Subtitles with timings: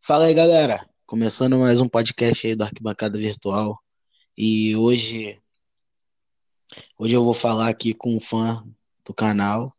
[0.00, 0.88] Fala aí, galera.
[1.06, 3.78] Começando mais um podcast aí do Arquibancada Virtual.
[4.36, 5.40] E hoje,
[6.98, 8.62] hoje eu vou falar aqui com um fã
[9.04, 9.74] do canal.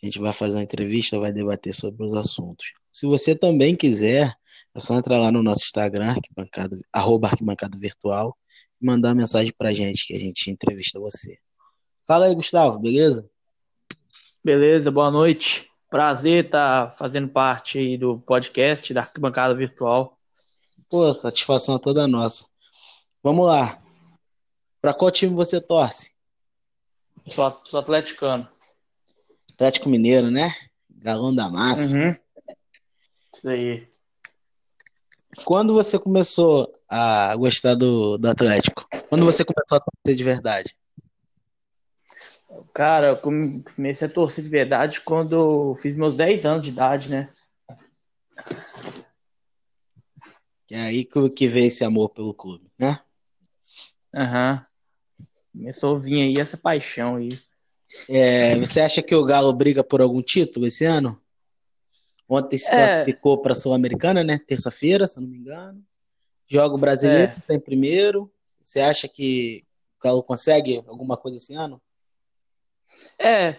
[0.00, 2.72] A gente vai fazer uma entrevista, vai debater sobre os assuntos.
[2.90, 4.32] Se você também quiser,
[4.74, 8.36] é só entrar lá no nosso Instagram, arquibancada, arroba arquibancada virtual,
[8.80, 11.38] e mandar uma mensagem pra gente que a gente entrevista você.
[12.06, 13.28] Fala aí, Gustavo, beleza?
[14.48, 15.70] Beleza, boa noite.
[15.90, 20.18] Prazer estar tá fazendo parte aí do podcast da Arquibancada Virtual.
[20.88, 22.46] Pô, satisfação é toda nossa.
[23.22, 23.78] Vamos lá.
[24.80, 26.14] Para qual time você torce?
[27.28, 28.48] Sou, sou atleticano.
[29.52, 30.50] Atlético Mineiro, né?
[30.88, 31.98] Galão da massa.
[31.98, 32.16] Uhum.
[33.34, 33.86] Isso aí.
[35.44, 38.88] Quando você começou a gostar do, do Atlético?
[39.10, 40.74] Quando você começou a torcer de verdade?
[42.72, 47.28] Cara, eu comecei a torcer de verdade quando fiz meus 10 anos de idade, né?
[50.70, 53.00] É aí que veio esse amor pelo clube, né?
[54.14, 54.54] Aham.
[54.54, 54.68] Uhum.
[55.52, 57.30] Começou a vir aí essa paixão aí.
[58.08, 61.20] É, você acha que o Galo briga por algum título esse ano?
[62.28, 62.76] Ontem se é.
[62.76, 64.38] classificou para a Sul-Americana, né?
[64.38, 65.82] Terça-feira, se eu não me engano.
[66.46, 67.34] Joga o brasileiro, é.
[67.46, 68.30] tem primeiro.
[68.62, 69.62] Você acha que
[69.98, 71.80] o Galo consegue alguma coisa esse ano?
[73.18, 73.56] É,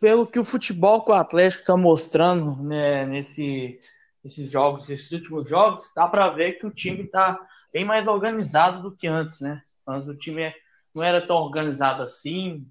[0.00, 3.78] pelo que o futebol que o Atlético está mostrando né, nesse,
[4.22, 7.38] nesses jogos, esses últimos jogos, dá para ver que o time está
[7.72, 9.62] bem mais organizado do que antes, né?
[9.86, 10.52] Antes o time
[10.94, 12.66] não era tão organizado assim,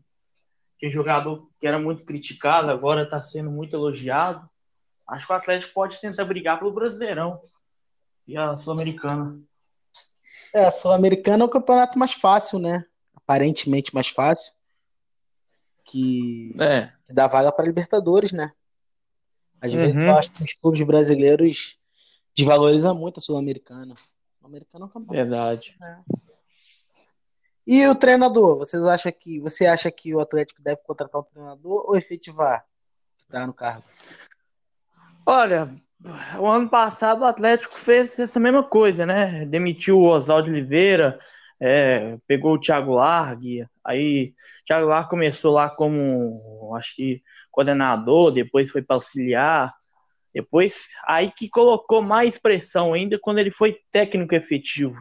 [0.80, 4.50] tinha jogador que era muito criticado, agora está sendo muito elogiado.
[5.08, 7.40] Acho que o Atlético pode tentar brigar pelo Brasileirão
[8.28, 9.40] e a Sul-Americana.
[10.54, 12.86] É, a Sul-Americana é o campeonato mais fácil, né?
[13.16, 14.54] Aparentemente mais fácil
[15.84, 16.92] que, é.
[17.10, 18.52] dá vaga para Libertadores, né?
[19.62, 19.80] Às uhum.
[19.80, 21.78] vezes eu acho que os clubes brasileiros
[22.36, 23.96] desvalorizam muito a Sul-Americana.
[24.42, 25.78] O americano é um Verdade.
[25.82, 25.98] É.
[27.66, 31.86] E o treinador, vocês acham que você acha que o Atlético deve contratar um treinador
[31.88, 32.66] ou efetivar
[33.18, 33.86] que está no cargo?
[35.26, 35.70] Olha,
[36.38, 39.46] o ano passado o Atlético fez essa mesma coisa, né?
[39.46, 41.18] Demitiu o Oswaldo Oliveira,
[41.66, 48.34] é, pegou o Thiago Largue, aí o Thiago Largue começou lá como, acho que, coordenador,
[48.34, 49.74] depois foi para auxiliar,
[50.34, 55.00] depois, aí que colocou mais pressão ainda quando ele foi técnico efetivo.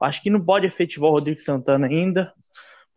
[0.00, 2.34] Acho que não pode efetivar o Rodrigo Santana ainda,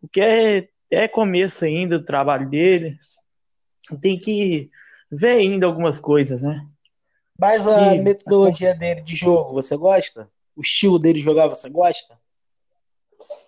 [0.00, 2.98] porque é, é começo ainda do trabalho dele,
[4.02, 4.70] tem que
[5.08, 6.66] ver ainda algumas coisas, né?
[7.38, 8.02] Mas a e...
[8.02, 10.28] metodologia dele de jogo, você gosta?
[10.56, 12.18] O estilo dele de jogar, você gosta?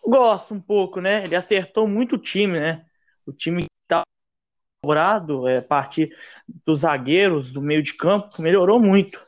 [0.05, 1.25] Gosto um pouco, né?
[1.25, 2.85] Ele acertou muito o time, né?
[3.27, 4.03] O time tá
[4.83, 6.15] elaborado, é, partir
[6.65, 9.21] dos zagueiros, do meio de campo, melhorou muito.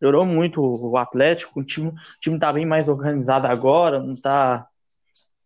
[0.00, 4.68] Melhorou muito o Atlético, o time, o time tá bem mais organizado agora, não tá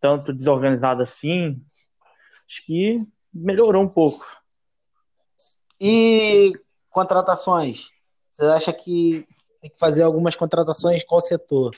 [0.00, 1.62] tanto desorganizado assim.
[2.48, 2.96] Acho que
[3.32, 4.24] melhorou um pouco.
[5.78, 6.52] E
[6.90, 7.90] contratações?
[8.30, 9.26] Você acha que
[9.60, 11.76] tem que fazer algumas contratações qual setor?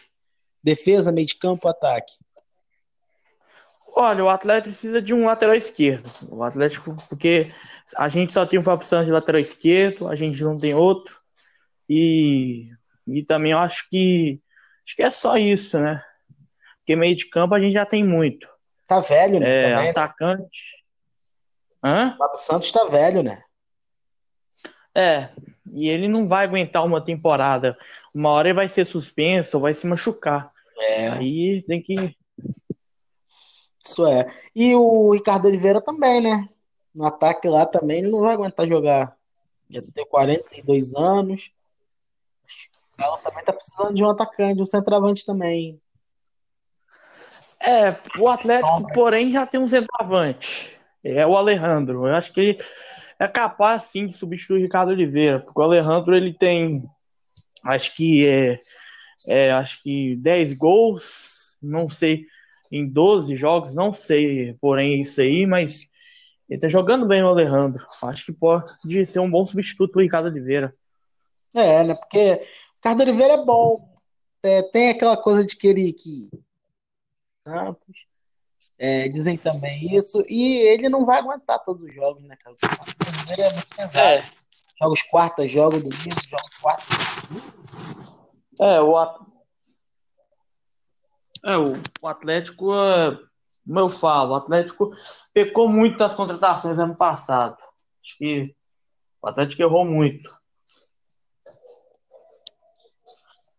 [0.62, 2.14] Defesa, meio de campo, ataque?
[4.00, 6.08] Olha, o Atlético precisa de um lateral esquerdo.
[6.30, 7.50] O Atlético, porque
[7.96, 11.20] a gente só tem uma opção de lateral esquerdo, a gente não tem outro.
[11.88, 12.62] E,
[13.08, 14.40] e também eu acho que
[14.86, 16.00] acho que é só isso, né?
[16.76, 18.48] Porque meio de campo a gente já tem muito.
[18.86, 19.48] Tá velho, né?
[19.50, 20.84] É, também, atacante.
[21.82, 22.16] Hã?
[22.20, 23.42] O Santos tá velho, né?
[24.94, 25.30] É,
[25.72, 27.76] e ele não vai aguentar uma temporada.
[28.14, 30.52] Uma hora ele vai ser suspenso ou vai se machucar.
[30.80, 31.08] É.
[31.08, 32.16] Aí tem que
[33.88, 34.30] isso é.
[34.54, 36.48] E o Ricardo Oliveira também, né?
[36.94, 39.16] No ataque lá também, ele não vai aguentar jogar.
[39.70, 41.50] Já tem 42 anos.
[42.98, 45.80] Ela também tá precisando de um atacante, de um centroavante também.
[47.60, 50.78] É, o Atlético, então, porém, já tem um centroavante.
[51.02, 52.06] É o Alejandro.
[52.06, 52.58] Eu acho que ele
[53.18, 55.40] é capaz, sim, de substituir o Ricardo Oliveira.
[55.40, 56.88] Porque o Alejandro, ele tem,
[57.64, 58.60] acho que é,
[59.28, 62.26] é acho que 10 gols, não sei
[62.70, 65.90] em 12 jogos, não sei, porém, isso aí, mas
[66.48, 67.86] ele tá jogando bem o Alejandro.
[68.04, 70.74] Acho que pode ser um bom substituto pro Ricardo Oliveira.
[71.54, 71.94] É, né?
[71.94, 73.88] Porque o Ricardo Oliveira é bom.
[74.42, 76.30] É, tem aquela coisa de querer que.
[77.46, 78.08] Santos.
[78.78, 80.24] É, dizem também isso.
[80.28, 82.54] E ele não vai aguentar todos os jogos, né, cara?
[82.54, 83.98] O Oliveira é muito pesado.
[83.98, 84.24] É.
[84.80, 86.96] Joga os quartos, joga domingo, joga os quartos.
[88.60, 88.96] É, o,
[91.52, 93.18] é, o, o Atlético, é,
[93.66, 94.90] como eu falo, o Atlético
[95.32, 97.56] pecou muito das contratações ano passado.
[98.02, 98.54] Acho que
[99.22, 100.36] o Atlético errou muito.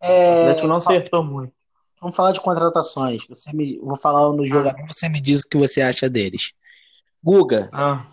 [0.02, 1.54] É, O Atlético não acertou muito.
[2.02, 3.22] Vamos falar de contratações.
[3.28, 4.46] Você me, vou falar no Ah.
[4.46, 6.54] jogador, você me diz o que você acha deles.
[7.24, 8.08] Guga, Ah.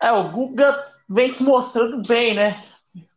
[0.00, 2.62] É, o Guga vem se mostrando bem, né?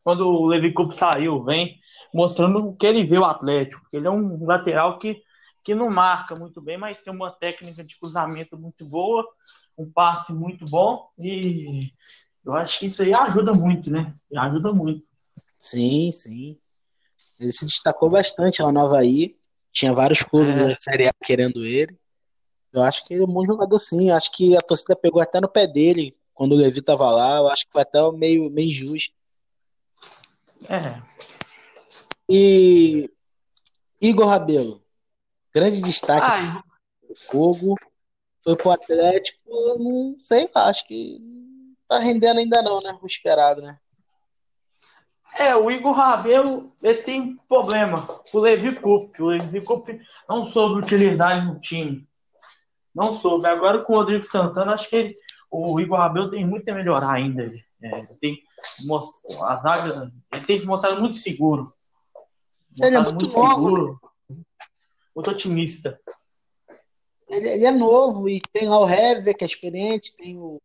[0.03, 1.79] Quando o Levi Coupe saiu, vem
[2.17, 3.85] mostrando que ele vê o Atlético.
[3.93, 5.21] Ele é um lateral que,
[5.63, 9.23] que não marca muito bem, mas tem uma técnica de cruzamento muito boa,
[9.77, 11.91] um passe muito bom e
[12.43, 14.11] eu acho que isso aí ajuda muito, né?
[14.35, 15.05] Ajuda muito.
[15.57, 16.57] sim, sim.
[17.39, 19.35] Ele se destacou bastante lá no Havaí.
[19.71, 20.69] Tinha vários clubes É.
[20.69, 21.95] da Série A querendo ele.
[22.73, 24.09] Eu acho que ele é um bom jogador, sim.
[24.09, 27.37] Eu acho que a torcida pegou até no pé dele quando o Levi tava lá.
[27.37, 29.13] Eu acho que foi até meio, meio injusto.
[30.67, 30.99] É,
[32.29, 33.09] E
[34.01, 34.83] Igor Rabelo,
[35.53, 36.63] grande destaque ah,
[37.07, 37.75] do Fogo.
[38.43, 39.39] Foi pro Atlético,
[39.79, 41.19] não sei lá, acho que
[41.87, 42.97] tá rendendo ainda não, né?
[43.01, 43.77] O esperado, né?
[45.37, 49.21] É, o Igor Rabelo, ele tem problema com o Levi Coupe.
[49.21, 52.07] O Levi Coupe não soube utilizar ele no time.
[52.95, 53.45] Não soube.
[53.47, 55.17] Agora com o Rodrigo Santana, acho que ele-
[55.51, 57.43] o Igor Rabelo tem muito a melhorar ainda.
[57.43, 58.37] Ele, é, tem
[58.85, 61.71] mos- a zaga, ele tem se mostrado muito seguro.
[62.79, 64.01] Ele é Mostrado muito novo, seguro.
[65.15, 65.99] Muito otimista.
[67.29, 70.61] Ele, ele é novo e tem lá o Hever, que é experiente, tem o.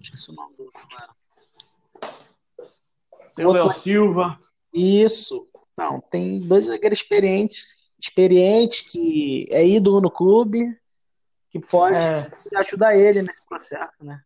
[0.00, 1.14] Esqueci o nome do outro cara.
[3.34, 4.38] Tem o Léo Silva.
[4.74, 5.48] Isso.
[5.76, 10.78] Não, tem dois zagueiros experientes, experientes, que é ídolo no clube,
[11.48, 14.22] que pode É, ajudar ele nesse processo, né?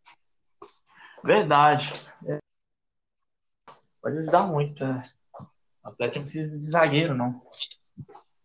[1.22, 1.92] verdade.
[2.26, 2.38] É.
[4.02, 4.84] Pode ajudar muito.
[4.84, 5.02] né?
[5.84, 7.40] O Atlético não precisa de zagueiro, não.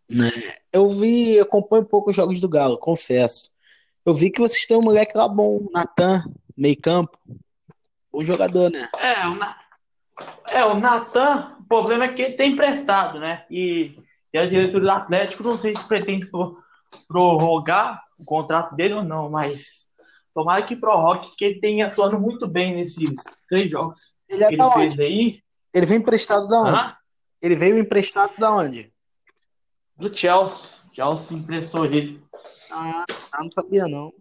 [0.08, 0.30] Né?
[0.72, 3.50] Eu vi, eu acompanho um pouco os jogos do Galo, confesso.
[4.04, 6.24] Eu vi que vocês têm um moleque lá bom, Natan,
[6.56, 7.16] meio campo.
[8.12, 8.88] Bom jogador, né?
[8.98, 9.56] É, o, Na...
[10.50, 13.44] é, o Natan, o problema é que ele tem emprestado, né?
[13.50, 13.96] E,
[14.32, 16.58] e a diretoria do Atlético, não sei se pretende pro-
[17.06, 19.90] prorrogar o contrato dele ou não, mas
[20.34, 23.14] tomara que prorrogue, porque ele tem atuando muito bem nesses
[23.48, 24.74] três jogos Ele é que ele onde?
[24.74, 25.42] fez aí.
[25.72, 26.70] Ele veio emprestado da onde?
[26.70, 26.96] Hã?
[27.40, 28.92] Ele veio emprestado da onde?
[29.96, 30.78] Do Chelsea.
[30.92, 32.22] Chelsea emprestou ele.
[32.70, 33.04] Ah,
[33.38, 34.12] não sabia não.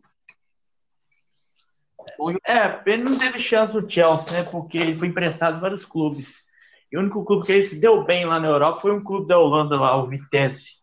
[2.46, 4.50] É, ele não teve chance no Chelsea, né?
[4.50, 6.48] Porque ele foi emprestado em vários clubes.
[6.92, 9.28] E o único clube que ele se deu bem lá na Europa foi um clube
[9.28, 10.80] da Holanda lá, o Vitesse.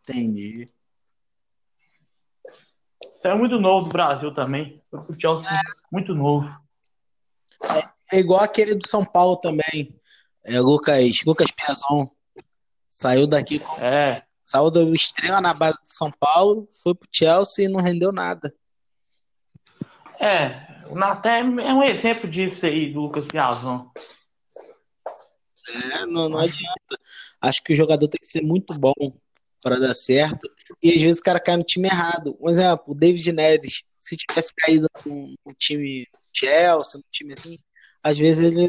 [0.00, 0.66] Entendi.
[3.18, 4.82] Saiu muito novo do Brasil também.
[4.90, 5.50] Foi pro Chelsea
[5.90, 6.48] muito novo.
[8.10, 10.00] É igual aquele do São Paulo também.
[10.44, 12.10] É Lucas, Lucas Piazon.
[12.88, 17.64] Saiu daqui, com- É, saiu do Estrela na base do São Paulo, foi pro Chelsea
[17.64, 18.54] e não rendeu nada.
[20.20, 20.70] é.
[20.88, 23.88] O Natan é um exemplo disso aí, do Lucas Piazon.
[25.68, 26.98] É, não, não adianta.
[27.40, 28.92] Acho que o jogador tem que ser muito bom
[29.62, 30.50] para dar certo.
[30.82, 32.36] E às vezes o cara cai no time errado.
[32.40, 37.58] Um exemplo, o David Neres, se tivesse caído no, no time Chelsea, no time assim,
[38.02, 38.68] às vezes ele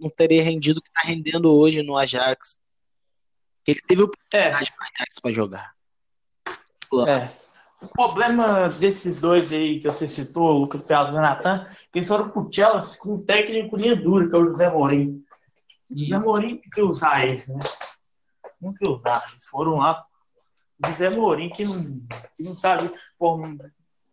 [0.00, 2.58] não teria rendido o que está rendendo hoje no Ajax.
[3.66, 5.74] Ele teve É, oportunidade para Ajax para jogar.
[7.08, 7.30] é.
[7.82, 11.98] O problema desses dois aí que você citou, o Lucas Piazon e o Natan, que
[11.98, 15.24] eles foram pro Chelsea com um técnico linha dura, que é o José Mourinho.
[15.90, 17.58] O José Mourinho tem que usar eles, né?
[18.60, 19.24] Não que usar.
[19.30, 20.04] Eles foram lá.
[20.84, 21.82] O José Mourinho, que não,
[22.36, 22.92] que não sabe.
[23.18, 23.40] pô,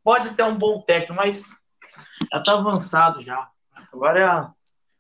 [0.02, 1.50] pode ter um bom técnico, mas
[2.32, 3.50] já tá avançado já.
[3.92, 4.54] Agora é a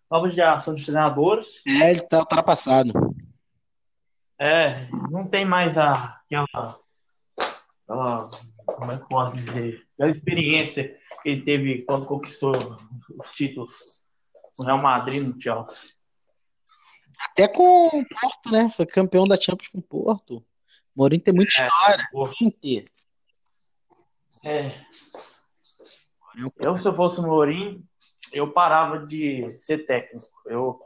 [0.09, 1.65] nova geração de treinadores.
[1.67, 2.91] É, ele tá ultrapassado.
[4.39, 6.79] É, não tem mais a, aquela,
[7.83, 8.29] aquela,
[8.65, 12.53] como é que posso dizer, aquela experiência que ele teve quando conquistou
[13.19, 13.73] os títulos
[14.57, 15.91] no Real Madrid no Chelsea.
[17.19, 18.69] Até com o Porto, né?
[18.69, 20.45] Foi campeão da Champions com o Porto.
[20.95, 21.67] Mourinho tem muita É.
[21.67, 22.07] história.
[22.61, 22.85] Ter.
[24.45, 24.71] É,
[26.59, 27.83] eu, se eu fosse o Mourinho,
[28.33, 30.27] eu parava de ser técnico.
[30.45, 30.79] Eu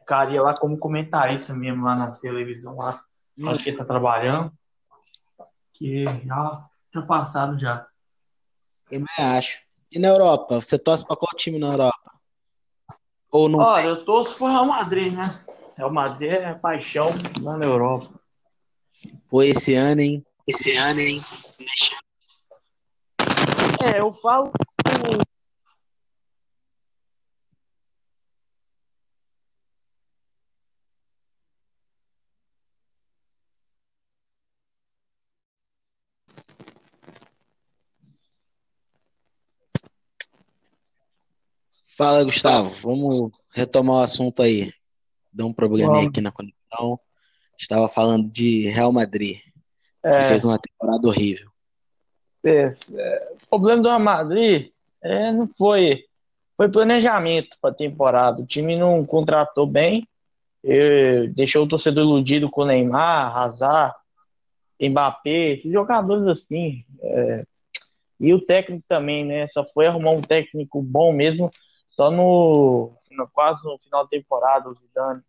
[0.00, 3.00] ficaria lá como comentarista mesmo, lá na televisão, lá
[3.40, 4.52] onde que ele tá trabalhando.
[5.72, 7.86] Que já tá passado já.
[8.90, 9.60] Eu me acho.
[9.92, 10.60] E na Europa?
[10.60, 12.12] Você torce pra qual time na Europa?
[13.30, 13.58] Ou não?
[13.58, 15.22] Olha, eu torço pro Real Madrid, né?
[15.76, 17.10] Real Madrid é paixão
[17.42, 18.10] lá na Europa.
[19.28, 20.26] Pô, esse ano, hein?
[20.46, 21.22] Esse ano, hein?
[23.80, 24.50] É, eu falo.
[41.98, 42.68] Fala, Gustavo.
[42.82, 44.72] Vamos retomar o assunto aí.
[45.32, 46.98] Deu um probleminha aqui na conexão.
[47.58, 49.38] Estava falando de Real Madrid,
[50.02, 51.50] que É, fez uma temporada horrível.
[52.44, 54.70] é, é, o problema do Real Madrid
[55.02, 56.04] é, não foi,
[56.56, 58.42] foi planejamento para a temporada.
[58.42, 60.06] O time não contratou bem,
[61.34, 63.94] deixou o torcedor iludido com o Neymar, Hazard,
[64.80, 66.84] Mbappé, esses jogadores assim.
[67.02, 67.44] é,
[68.20, 69.48] e o técnico também, né?
[69.48, 71.50] Só foi arrumar um técnico bom mesmo,
[71.98, 75.20] só no, no- quase no final da temporada, o Zidane.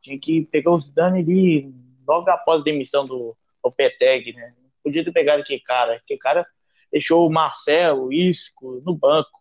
[0.00, 1.74] Tinha que pegar o Zidane ali
[2.06, 4.54] logo após a demissão do Lopetegui, né?
[4.82, 5.96] Podia ter pegado aquele cara.
[5.96, 6.46] Aquele cara
[6.90, 9.38] deixou o Marcelo, o Isco no banco.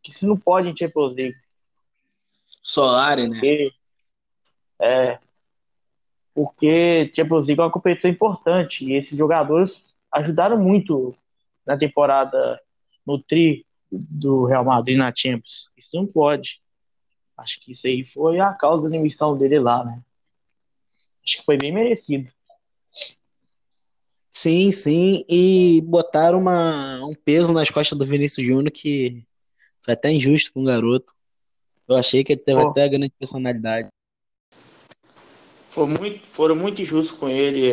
[0.00, 1.36] Que isso não pode em Champions League.
[2.62, 3.34] Solari, né?
[3.34, 3.64] Porque,
[4.78, 5.18] é,
[6.32, 11.16] porque Champions League é uma competição importante e esses jogadores ajudaram muito
[11.66, 12.60] na temporada
[13.04, 15.68] no tri do Real Madrid na Champions.
[15.76, 16.60] Isso não pode.
[17.36, 20.02] Acho que isso aí foi a causa da demissão dele lá, né?
[21.24, 22.30] Acho que foi bem merecido.
[24.30, 25.24] Sim, sim.
[25.28, 29.24] E botaram uma, um peso nas costas do Vinícius Júnior que
[29.82, 31.12] foi até injusto com o garoto.
[31.88, 32.70] Eu achei que ele teve Pô.
[32.70, 33.88] até a grande personalidade.
[35.68, 37.70] Foi muito, foram muito injustos com ele.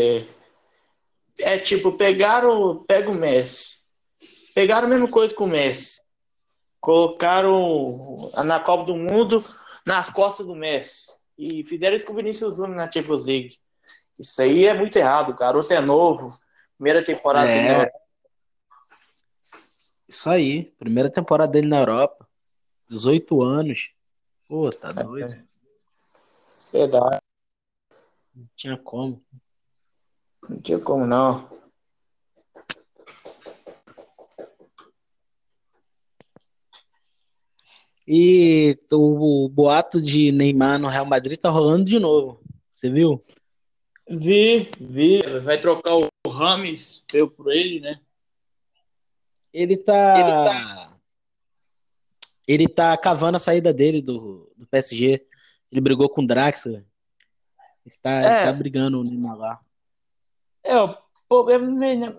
[1.39, 3.79] É, é tipo, pegaram, pega o Messi.
[4.53, 6.01] Pegaram a mesma coisa com o Messi.
[6.79, 7.98] Colocaram
[8.46, 9.43] na Copa do Mundo
[9.86, 11.12] nas costas do Messi.
[11.38, 13.57] E fizeram isso com o Vinícius Júnior na Champions League.
[14.17, 15.29] Isso aí é muito errado.
[15.31, 16.27] O garoto é novo.
[16.77, 17.77] Primeira temporada É.
[17.77, 17.91] dele.
[20.07, 20.65] Isso aí.
[20.77, 22.27] Primeira temporada dele na Europa.
[22.89, 23.91] 18 anos.
[24.48, 25.43] Pô, tá doido.
[26.72, 27.19] Verdade.
[28.36, 29.22] Não tinha como.
[30.48, 31.50] Não tinha como não.
[38.07, 42.39] E o boato de Neymar no Real Madrid tá rolando de novo.
[42.71, 43.21] Você viu?
[44.09, 45.21] Vi, vi.
[45.43, 47.99] Vai trocar o Rames eu por ele, né?
[49.53, 50.89] Ele tá.
[52.47, 55.25] Ele tá cavando a saída dele do, do PSG.
[55.69, 56.85] Ele brigou com o Draxler.
[57.85, 58.43] Ele tá, ele É.
[58.45, 59.59] tá brigando o Neymar lá.
[60.63, 60.95] É, o
[61.27, 61.67] problema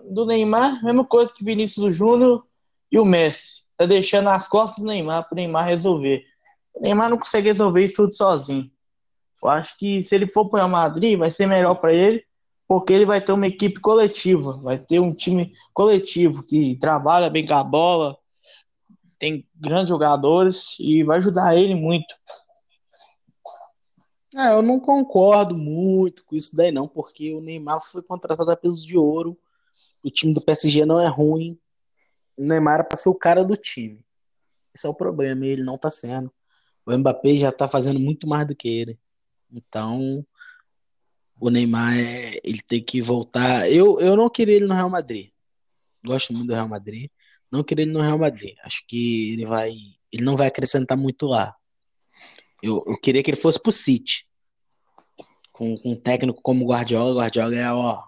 [0.05, 2.45] do Neymar, mesma coisa que Vinícius Júnior
[2.91, 3.63] e o Messi.
[3.79, 6.25] Tá deixando as costas do Neymar pro Neymar resolver.
[6.73, 8.69] O Neymar não consegue resolver isso tudo sozinho.
[9.41, 12.21] Eu acho que se ele for para o Madrid, vai ser melhor para ele,
[12.67, 17.47] porque ele vai ter uma equipe coletiva, vai ter um time coletivo que trabalha bem
[17.47, 18.17] com a bola,
[19.17, 22.13] tem grandes jogadores e vai ajudar ele muito.
[24.35, 28.57] Ah, eu não concordo muito com isso daí, não, porque o Neymar foi contratado a
[28.57, 29.39] peso de ouro.
[30.03, 31.57] O time do PSG não é ruim.
[32.39, 33.99] O Neymar era pra ser o cara do time.
[34.73, 36.31] Esse é o problema, ele não tá sendo.
[36.85, 38.97] O Mbappé já tá fazendo muito mais do que ele.
[39.51, 40.25] Então,
[41.37, 43.69] o Neymar, é- ele tem que voltar.
[43.69, 45.31] Eu, eu não queria ele no Real Madrid.
[46.05, 47.11] Gosto muito do Real Madrid.
[47.51, 48.55] Não queria ele no Real Madrid.
[48.63, 49.73] Acho que ele vai,
[50.09, 51.53] ele não vai acrescentar muito lá.
[52.63, 54.25] Eu, eu queria que ele fosse pro City.
[55.51, 57.21] Com, com um técnico como Guardiola.
[57.21, 58.01] Guardiola é, ó,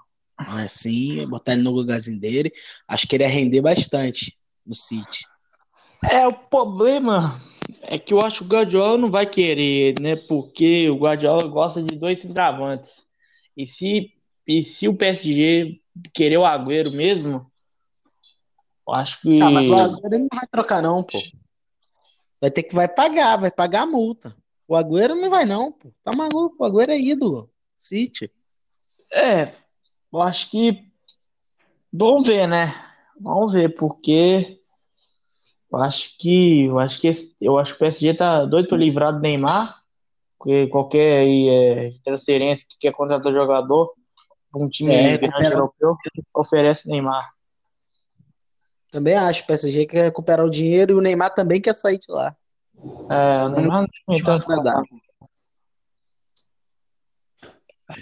[0.48, 2.52] assim, botar ele no lugarzinho dele.
[2.88, 5.24] Acho que ele ia render bastante no City.
[6.10, 7.40] É, o problema
[7.82, 10.16] é que eu acho que o Guardiola não vai querer, né?
[10.16, 13.06] Porque o Guardiola gosta de dois centravantes.
[13.56, 14.14] E se,
[14.48, 15.80] e se o PSG
[16.14, 17.52] querer o Agüero mesmo,
[18.88, 19.42] eu acho que.
[19.42, 21.20] Ah, mas o Agüero ele não vai trocar, não, pô.
[22.40, 24.36] Vai ter que vai pagar, vai pagar a multa.
[24.68, 25.94] O Agüero não vai, não, pô.
[26.04, 27.52] Tá maluco, o Agüero é ídolo.
[27.78, 28.32] City.
[29.12, 29.54] É,
[30.12, 30.86] eu acho que.
[31.92, 32.74] Vamos ver, né?
[33.20, 34.60] Vamos ver, porque
[35.72, 38.78] eu acho que eu acho que esse- eu acho que o PSG tá doido para
[38.78, 39.76] livrar do Neymar,
[40.38, 43.94] porque qualquer aí, é, transferência que quer contratar jogador,
[44.56, 45.96] um time É, grande recupera- europeu
[46.34, 47.30] oferece Neymar.
[48.92, 49.44] Também acho.
[49.44, 52.36] O PSG quer recuperar o dinheiro e o Neymar também quer sair de lá.
[53.10, 54.86] É, o Neymar não tem tanto agradável.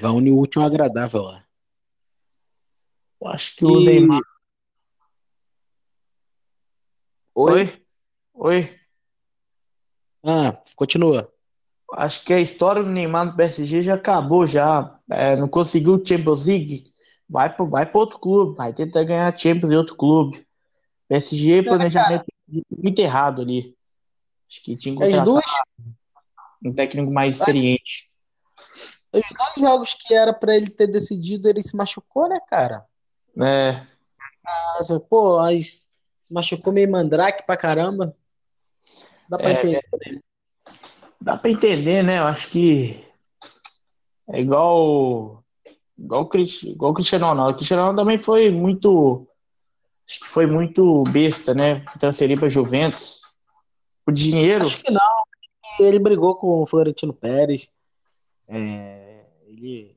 [0.02, 1.44] Vai unir o último agradável lá.
[3.22, 4.22] Eu acho que o E- Neymar.
[7.36, 7.52] Oi?
[7.62, 7.84] Oi?
[8.34, 8.80] Oi?
[10.24, 11.32] Ah, continua.
[11.94, 15.00] Acho que a história do Neymar no PSG já acabou já.
[15.10, 16.92] É, não conseguiu o Champions League?
[17.28, 18.56] Vai para vai outro clube.
[18.56, 20.46] Vai tentar ganhar Champions em outro clube.
[21.08, 22.26] PSG, planejamento
[22.72, 23.76] muito errado ali.
[24.48, 25.46] Acho que tinha que As contratar duas,
[26.64, 28.10] um técnico mais experiente.
[29.14, 32.86] os dois jogos que era pra ele ter decidido, ele se machucou, né, cara?
[33.42, 33.88] É,
[34.76, 38.16] Nossa, pô, se machucou meio mandrake pra caramba.
[39.30, 40.24] Dá pra É, entender.
[41.22, 42.20] Dá pra entender, né?
[42.20, 43.06] Eu acho que
[44.30, 45.44] é igual,
[45.98, 47.54] igual, o igual o Cristiano Ronaldo.
[47.54, 49.28] O Cristiano Ronaldo também foi muito,
[50.08, 51.84] acho que foi muito besta, né?
[52.00, 53.22] Transferir pra Juventus.
[54.08, 55.24] O dinheiro, Acho que não.
[55.80, 57.72] Ele brigou com o Florentino Pérez.
[58.48, 59.96] É, ele,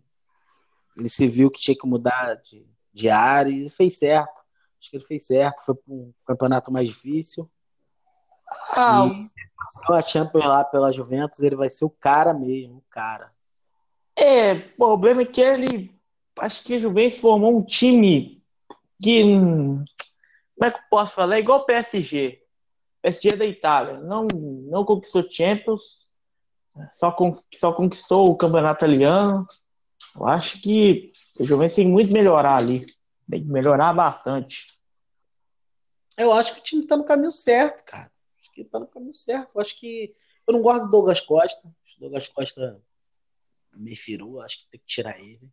[0.98, 4.40] ele se viu que tinha que mudar de, de área e fez certo.
[4.80, 5.64] Acho que ele fez certo.
[5.64, 7.48] Foi para um campeonato mais difícil.
[8.72, 12.84] ah, E se a Champions lá pela Juventus, ele vai ser o cara mesmo, o
[12.90, 13.32] cara.
[14.16, 15.94] é, o problema é que ele,
[16.38, 18.42] acho que a Juventus formou um time
[19.00, 19.84] que, como
[20.62, 21.36] é que eu posso falar?
[21.36, 22.40] É igual o PSG.
[23.02, 26.08] PSG é da Itália, não, não conquistou Champions,
[26.92, 29.46] só, con- só conquistou o campeonato italiano.
[30.16, 32.86] Eu acho que o Juventus tem muito melhorar ali.
[33.30, 34.66] Tem que melhorar bastante.
[36.16, 38.10] Eu acho que o time tá no caminho certo, cara.
[38.40, 39.54] Acho que tá no caminho certo.
[39.54, 40.14] Eu acho que.
[40.46, 41.68] Eu não gosto do Douglas Costa.
[41.84, 42.80] Acho que o Douglas Costa
[43.74, 44.40] me firou.
[44.42, 45.48] Acho que tem que tirar ele.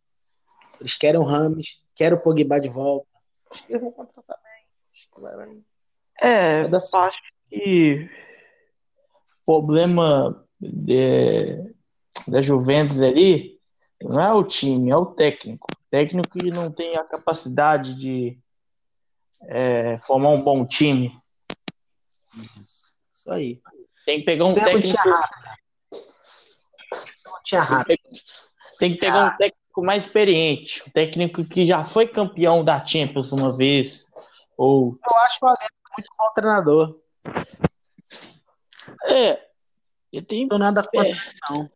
[0.80, 3.06] Eles querem o Rames, querem o Pogba de volta.
[3.52, 4.64] Acho que eles vão contratar bem.
[4.92, 5.58] Acho que vai, vai.
[6.20, 7.04] É, Vai dar certo.
[7.04, 8.10] acho que
[9.42, 11.74] o problema de-
[12.28, 13.59] da Juventus ali
[14.02, 15.68] não é o time, é o técnico.
[15.72, 18.38] O técnico que não tem a capacidade de
[19.42, 21.18] é, formar um bom time.
[22.58, 23.60] Isso, isso aí.
[24.04, 24.98] Tem que pegar um Tempo técnico.
[28.78, 33.32] Tem que pegar um técnico mais experiente, um técnico que já foi campeão da Champions
[33.32, 34.10] uma vez,
[34.56, 37.00] ou Eu acho o Alex muito bom treinador.
[39.04, 39.48] é,
[40.12, 41.16] Não tenho nada contra,
[41.50, 41.70] não.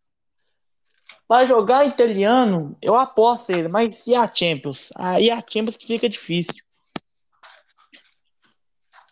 [1.27, 4.91] Para jogar italiano, eu aposto ele, mas e a Champions?
[4.95, 6.63] Aí a Champions que fica difícil.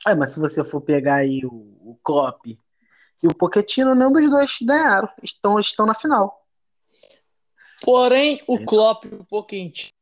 [0.07, 4.29] É, mas se você for pegar aí o, o Klopp e o Pochettino, nenhum dos
[4.29, 5.09] dois ganharam.
[5.23, 6.45] Estão, estão na final.
[7.83, 9.93] Porém, o Klopp e o Pochettino,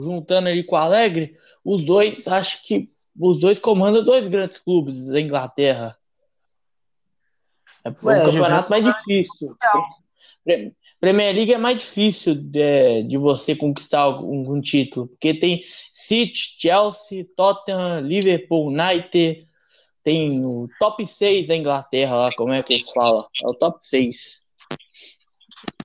[0.00, 5.06] juntando ele com o Alegre, os dois, acho que os dois comandam dois grandes clubes
[5.06, 5.98] da Inglaterra.
[7.84, 9.56] É um campeonato mais difícil.
[10.44, 15.62] Pre- Premier League é mais difícil de, de você conquistar algum, algum título, porque tem
[15.92, 19.46] City, Chelsea, Tottenham, Liverpool, United,
[20.02, 23.26] tem o top 6 da Inglaterra lá, como é que eles falam?
[23.42, 24.40] É o top 6.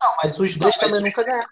[0.01, 1.49] Não, mas os dois também nunca ganharam.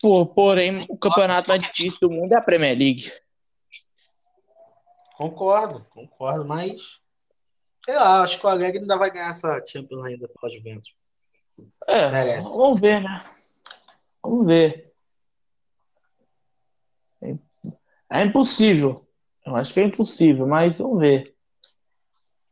[0.00, 3.10] Por, porém, o campeonato mais difícil do mundo é a Premier League.
[5.16, 7.00] Concordo, concordo, mas.
[7.86, 10.92] Sei lá, acho que o Alegre ainda vai ganhar essa Champions ainda pela Juventus.
[11.86, 12.48] É, Merece.
[12.58, 13.24] vamos ver, né?
[14.20, 14.92] Vamos ver.
[17.22, 17.36] É-
[18.10, 19.08] É impossível.
[19.46, 21.32] Eu acho que é impossível, mas vamos ver.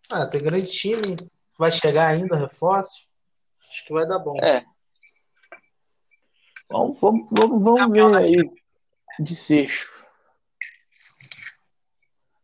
[0.08, 1.16] Ah, tem grande time,
[1.58, 3.08] vai chegar ainda, reforços.
[3.68, 4.38] Acho que vai dar bom.
[4.40, 4.64] É.
[6.70, 8.50] Vamos, vamos, vamos, vamos ver aí
[9.18, 9.92] desfecho.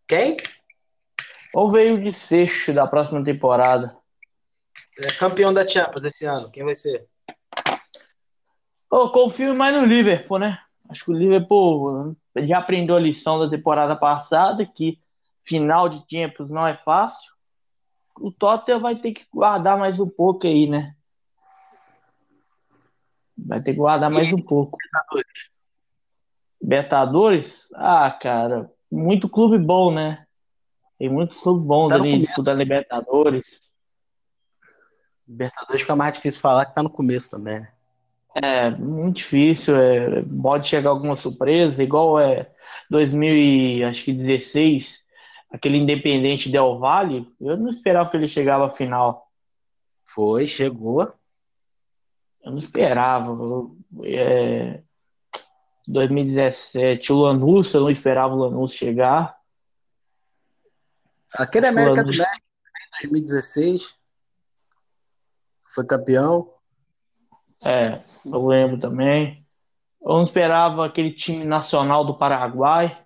[0.08, 0.36] Quem?
[0.36, 0.59] Vamos
[1.72, 3.96] ver aí o desfecho da próxima temporada.
[4.98, 6.50] É campeão da Champions desse ano.
[6.50, 7.08] Quem vai ser?
[8.92, 10.58] Eu confio mais no Liverpool, né?
[10.88, 14.98] Acho que o Liverpool já aprendeu a lição da temporada passada, que
[15.44, 17.30] final de Champions não é fácil.
[18.18, 20.94] O Tottenham vai ter que guardar mais um pouco aí, né?
[23.36, 24.76] Vai ter que guardar mais um pouco.
[26.60, 27.68] Libertadores?
[27.74, 30.26] Ah, cara, muito clube bom, né?
[31.00, 33.62] Tem muitos clubes bons Tá ali disputando Libertadores.
[35.26, 37.60] Libertadores fica mais difícil falar que tá no começo também.
[37.60, 37.72] né?
[38.34, 42.50] É muito difícil, é, pode chegar alguma surpresa, igual é
[42.90, 45.02] 2016,
[45.50, 49.26] aquele Independente Del Valle, eu não esperava que ele chegava à final.
[50.04, 51.10] Foi, chegou.
[52.44, 53.34] Eu não esperava.
[54.04, 54.82] É,
[55.88, 59.39] 2017, o Lanús, eu não esperava o Lanús chegar.
[61.36, 62.18] Aquele América do Lanús.
[62.18, 62.46] México,
[63.04, 63.94] em 2016,
[65.68, 66.52] foi campeão.
[67.64, 69.46] É, eu lembro também.
[70.02, 73.04] Eu não esperava aquele time nacional do Paraguai,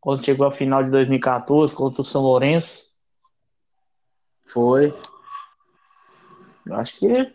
[0.00, 2.84] quando chegou à final de 2014 contra o São Lourenço.
[4.44, 4.92] Foi.
[6.66, 7.32] Eu acho que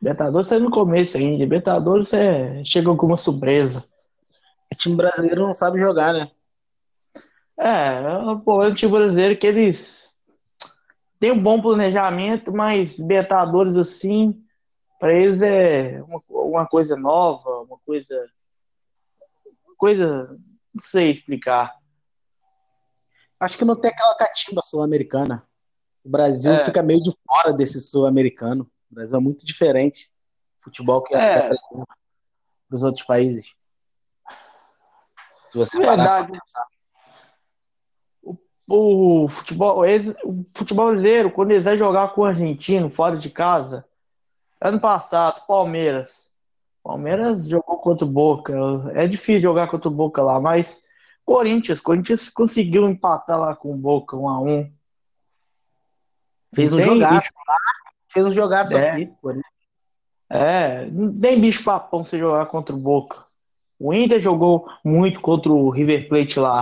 [0.00, 1.38] Libertadores é no começo ainda.
[1.38, 2.62] Libertadores é...
[2.64, 3.84] chega alguma surpresa.
[4.72, 6.30] O time brasileiro não sabe jogar, né?
[7.62, 8.00] É,
[8.32, 10.18] o problema do time brasileiro é que eles
[11.18, 14.42] têm um bom planejamento, mas Libertadores assim,
[14.98, 18.26] para eles é uma, uma coisa nova, uma coisa.
[19.76, 20.38] Coisa.
[20.72, 21.74] Não sei explicar.
[23.38, 25.46] Acho que não tem aquela catimba sul-americana.
[26.02, 26.64] O Brasil É.
[26.64, 28.70] fica meio de fora desse sul-americano.
[28.90, 30.10] O Brasil é muito diferente.
[30.58, 31.48] Futebol que É.
[31.48, 31.56] para
[32.70, 33.54] os outros países.
[35.50, 36.38] Se você parar Verdade.
[36.38, 36.69] O,
[38.70, 39.82] o futebol,
[40.24, 43.84] o futebol brasileiro, quando eles vão jogar com o argentino fora de casa,
[44.60, 46.30] ano passado, Palmeiras.
[46.82, 48.54] Palmeiras jogou contra o Boca.
[48.94, 50.82] É difícil jogar contra o Boca lá, mas
[51.24, 54.70] Corinthians, Corinthians conseguiu empatar lá com o Boca, um a um.
[56.54, 57.56] fez um jogaço lá,
[58.08, 58.90] fez um jogaço É.
[58.90, 59.12] aqui.
[60.28, 63.24] É, não tem bicho papão você jogar contra o Boca.
[63.80, 66.60] O Inter jogou muito contra o River Plate lá.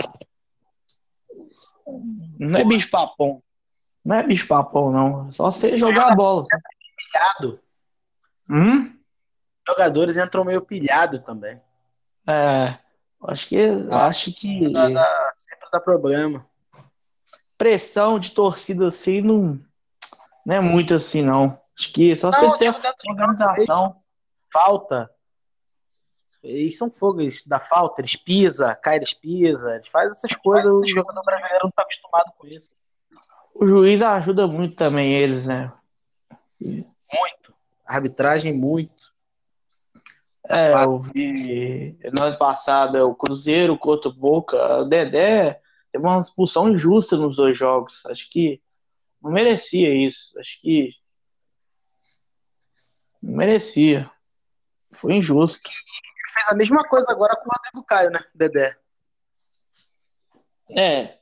[2.39, 3.43] Não é bicho papão.
[4.05, 5.33] Não é bicho papão, não.
[5.33, 6.47] Só você jogar a bola.
[6.97, 7.61] Pilhado.
[8.51, 8.97] Hum?
[9.67, 11.61] Jogadores entram meio pilhado também.
[12.27, 12.79] É,
[13.25, 13.59] acho que
[13.91, 14.61] acho que
[15.37, 16.47] Sempre dá problema.
[17.57, 19.59] pressão de torcida assim não,
[20.45, 21.59] não é muito assim, não.
[21.79, 23.97] Acho que só Não, você ter tipo, organização.
[24.53, 25.11] falta.
[26.43, 30.75] Eles são fogo, eles dá falta, eles pisam, cai, eles pisam, eles fazem essas coisas,
[30.77, 32.71] o jogador brasileiro não tá acostumado com isso.
[33.55, 35.73] O juiz ajuda muito também eles, né?
[36.61, 37.55] Muito.
[37.85, 38.99] Arbitragem, muito.
[40.49, 44.79] É, eu vi no ano passado é o Cruzeiro contra o Boca.
[44.79, 45.61] O Dedé
[45.93, 48.01] teve uma expulsão injusta nos dois jogos.
[48.07, 48.63] Acho que
[49.23, 50.39] não merecia isso.
[50.39, 50.95] Acho que
[53.23, 54.11] não merecia.
[54.93, 55.59] Foi injusto.
[56.29, 58.77] Ele fez a mesma coisa agora com o Rodrigo Caio, né, Dedé?
[60.77, 61.19] É,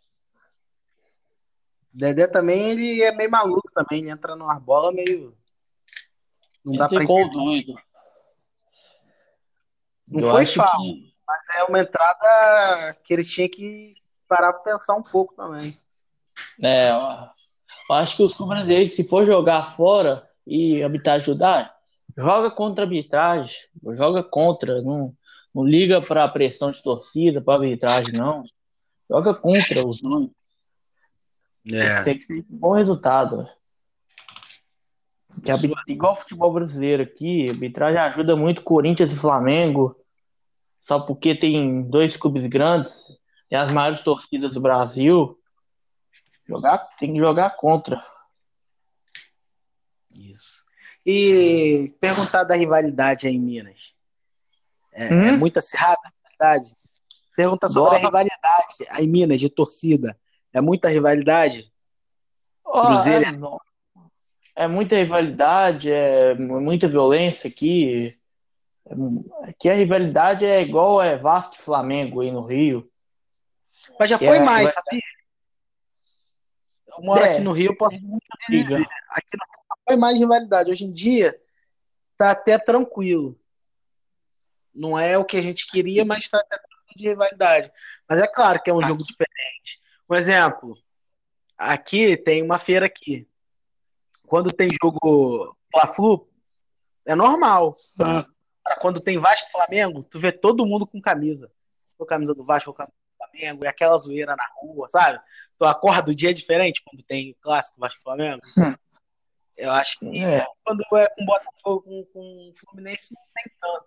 [1.92, 5.36] Dedé também, ele é meio maluco também, ele entra numa bola meio...
[6.64, 7.34] Não dá pra ficou entender.
[7.44, 7.74] doido.
[10.08, 11.12] Não Eu foi falta, que-
[11.54, 13.94] é uma entrada que ele tinha que
[14.28, 15.78] parar pra pensar um pouco também.
[16.62, 17.28] É, ó,
[17.88, 21.75] eu acho que os brasileiros, se for jogar fora e arbitragem ajudar,
[22.16, 23.54] joga contra a arbitragem,
[23.94, 25.14] joga contra, não,
[25.54, 28.42] não liga para a pressão de torcida, para arbitragem, não.
[29.08, 30.34] Joga contra os dois.
[31.72, 32.02] É.
[32.02, 33.48] Tem que ser um bom resultado.
[35.42, 39.96] Que a arbit- igual o futebol brasileiro aqui, a arbitragem ajuda muito Corinthians e Flamengo,
[40.80, 42.92] só porque tem dois clubes grandes,
[43.48, 45.38] tem as maiores torcidas do Brasil.
[46.48, 48.04] Jogar, tem que jogar contra.
[50.12, 50.65] Isso.
[51.08, 53.94] E perguntar da rivalidade aí em Minas.
[54.92, 55.38] É, é Hum?
[55.38, 56.74] muito acirrada a rivalidade?
[57.36, 60.18] Pergunta sobre a rivalidade aí em Minas, de torcida.
[60.52, 61.70] É muita rivalidade?
[62.64, 63.56] Ó, Cruzeiro é.
[64.64, 68.18] É muita rivalidade, é muita violência aqui.
[68.88, 72.90] É- Aqui a rivalidade é igual é Vasco e Flamengo aí no Rio.
[74.00, 75.02] Mas já É, foi mais, vai- sabia?
[76.88, 77.30] Eu moro É.
[77.32, 78.64] aqui no Rio, eu posso muito Liga.
[78.64, 78.86] dizer.
[79.10, 79.55] Aqui não
[79.86, 80.70] foi mais rivalidade.
[80.70, 81.38] Hoje em dia,
[82.16, 83.38] tá até tranquilo.
[84.74, 87.72] Não é o que a gente queria, mas tá até tranquilo de rivalidade.
[88.08, 89.80] Mas é claro que é um jogo diferente.
[90.08, 90.76] Um exemplo,
[91.56, 93.28] aqui tem uma feira aqui.
[94.26, 96.28] Quando tem jogo Fla-Flu,
[97.04, 97.76] é normal.
[98.80, 101.50] Quando tem Vasco Flamengo, tu vê todo mundo com camisa.
[101.96, 105.20] Com camisa do Vasco, com camisa do Flamengo, e aquela zoeira na rua, sabe?
[105.56, 108.42] Tu acorda o dia diferente quando tem clássico Vasco Flamengo.
[108.58, 108.74] Hum.
[109.56, 113.86] Eu acho que É, quando é com Botafogo, com, com Fluminense, não tem tanto.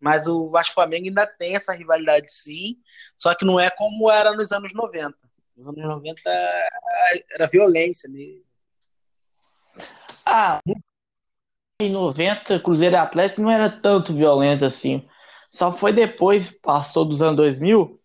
[0.00, 2.76] Mas o Vasco Flamengo ainda tem essa rivalidade sim,
[3.16, 5.16] só que não é como era nos anos 90.
[5.56, 6.20] Nos anos 90
[7.30, 8.42] era violência mesmo.
[10.24, 10.60] Ah,
[11.80, 15.06] em 90, Cruzeiro e Atlético não era tanto violento assim.
[15.50, 18.00] Só foi depois, passou dos anos 2000,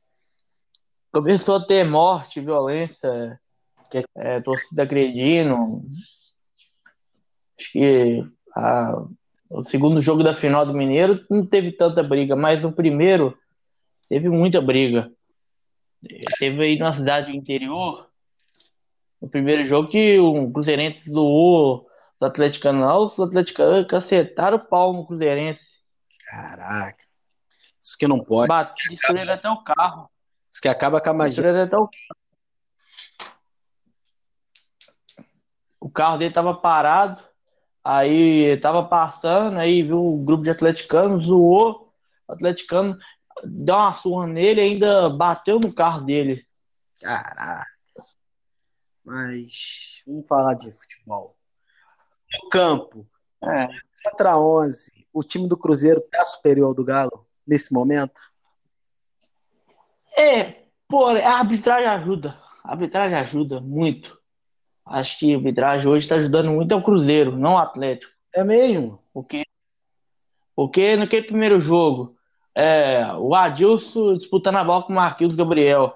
[1.12, 3.40] começou a ter morte, violência,
[4.16, 5.82] é, torcida agredindo.
[7.60, 8.24] Acho que
[8.56, 9.04] a-
[9.50, 13.38] o segundo jogo da final do Mineiro não teve tanta briga, mas o primeiro
[14.08, 15.12] teve muita briga.
[16.40, 18.08] Teve aí na cidade do interior,
[19.22, 21.88] no primeiro jogo, que o Cruzeirense doou
[22.20, 25.78] os atleticanos lá, os atleticanos cacetaram o pau no Cruzeirense.
[26.30, 27.04] Caraca.
[27.82, 28.50] Isso que não pode.
[28.50, 30.10] Bate, destruíram até o carro.
[30.52, 31.36] Isso que acaba com a magia.
[31.36, 31.90] Destruíram até o
[35.80, 37.24] O carro dele tava parado,
[37.88, 41.94] aí tava passando, aí viu o grupo de atleticanos, zoou,
[42.28, 42.98] o atleticano
[43.44, 46.46] deu uma surra nele e ainda bateu no carro dele.
[47.02, 47.66] Caraca.
[49.06, 51.38] Mas vamos falar de futebol.
[52.44, 53.08] No campo,
[53.44, 53.68] É.
[54.04, 58.20] contra 11, o time do Cruzeiro é superior ao do Galo nesse momento?
[60.18, 62.38] É, pô, a arbitragem ajuda.
[62.64, 64.17] a arbitragem ajuda muito.
[64.90, 68.12] Acho que a arbitragem hoje está ajudando muito ao Cruzeiro, não ao Atlético.
[68.36, 69.02] É mesmo?
[69.14, 69.44] Porque,
[70.56, 72.16] porque naquele primeiro jogo,
[72.56, 75.96] é, o Adilson disputando a bola com o Marquinhos Gabriel.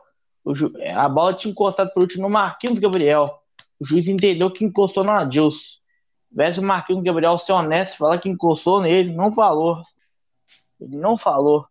[0.54, 3.41] Ju, a bola tinha encostado por último no Marquinhos Gabriel.
[3.80, 5.60] O juiz entendeu que encostou no Adilson.
[6.30, 9.82] Tivesse o Marquinhos Gabriel ser honesto, falar que encostou nele, não falou.
[10.80, 11.67] Ele não falou.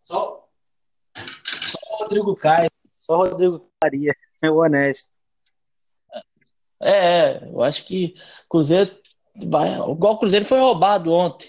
[0.00, 0.48] Só,
[1.14, 5.11] só o Rodrigo Caio, só o Rodrigo Faria, é honesto.
[6.82, 8.14] É, eu acho que
[8.48, 8.90] Cruzeiro
[9.36, 9.74] vai.
[9.74, 11.48] Igual o Cruzeiro foi roubado ontem.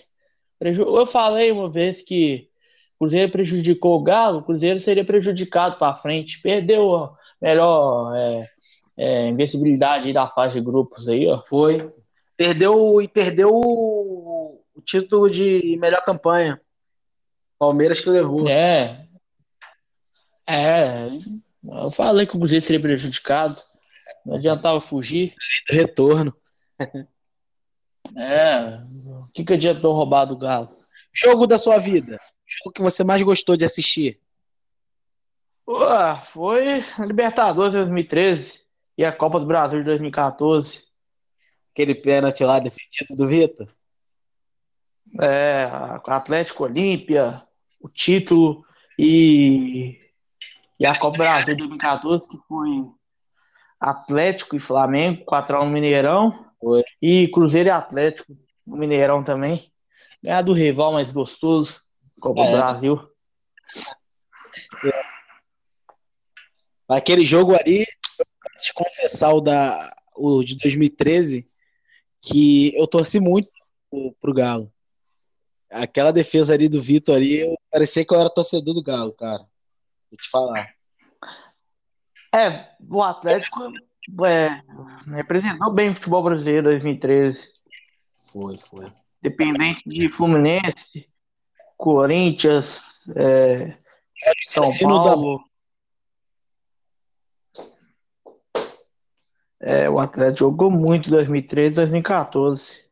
[0.60, 2.48] Eu falei uma vez que
[2.96, 6.42] o Cruzeiro prejudicou o Galo, o Cruzeiro seria prejudicado para frente.
[6.42, 8.50] Perdeu a melhor é,
[8.96, 11.42] é, invencibilidade da fase de grupos aí, ó.
[11.46, 11.92] Foi.
[12.38, 16.62] Perdeu e perdeu o, o título de melhor campanha.
[17.60, 18.48] Palmeiras que levou.
[18.48, 19.06] É.
[20.48, 21.10] É.
[21.66, 23.62] Eu falei que o Cruzeiro seria prejudicado.
[24.26, 25.36] Não adiantava fugir.
[25.70, 26.34] Retorno.
[28.18, 28.80] É.
[29.06, 30.70] O que, que adiantou roubar do Galo?
[31.14, 32.20] Jogo da sua vida.
[32.46, 34.20] Jogo que você mais gostou de assistir?
[36.34, 38.54] Foi a Libertadores de 2013
[38.98, 40.84] e a Copa do Brasil de 2014.
[41.72, 43.68] Aquele pênalti lá defendido do Vitor?
[45.22, 45.70] É,
[46.06, 47.42] Atlético Olímpia,
[47.80, 48.66] o título
[48.98, 50.00] e,
[50.80, 52.68] e a Copa do Brasil de 2014, que foi
[53.84, 56.46] Atlético e Flamengo, 4x1 no Mineirão.
[56.58, 56.84] Foi.
[57.02, 58.34] E Cruzeiro e Atlético
[58.66, 59.70] no Mineirão também.
[60.24, 61.82] Ganhar do rival mais gostoso,
[62.18, 62.46] Copa é.
[62.46, 63.10] do Brasil.
[66.88, 68.26] Aquele jogo ali, eu
[68.62, 71.46] te confessar o, da, o de 2013,
[72.22, 73.50] que eu torci muito
[73.90, 74.72] pro, pro Galo.
[75.70, 79.40] Aquela defesa ali do Vitor ali, eu parecia que eu era torcedor do Galo, cara.
[80.10, 80.74] Vou te falar.
[82.34, 83.72] É, o Atlético
[84.26, 84.62] é,
[85.16, 87.48] representou bem o futebol brasileiro em 2013.
[88.32, 88.92] Foi, foi.
[89.22, 91.08] Dependente de Fluminense,
[91.78, 93.78] Corinthians, é,
[94.50, 95.44] São Paulo.
[99.60, 102.84] É, o Atlético jogou muito em 2013 2014.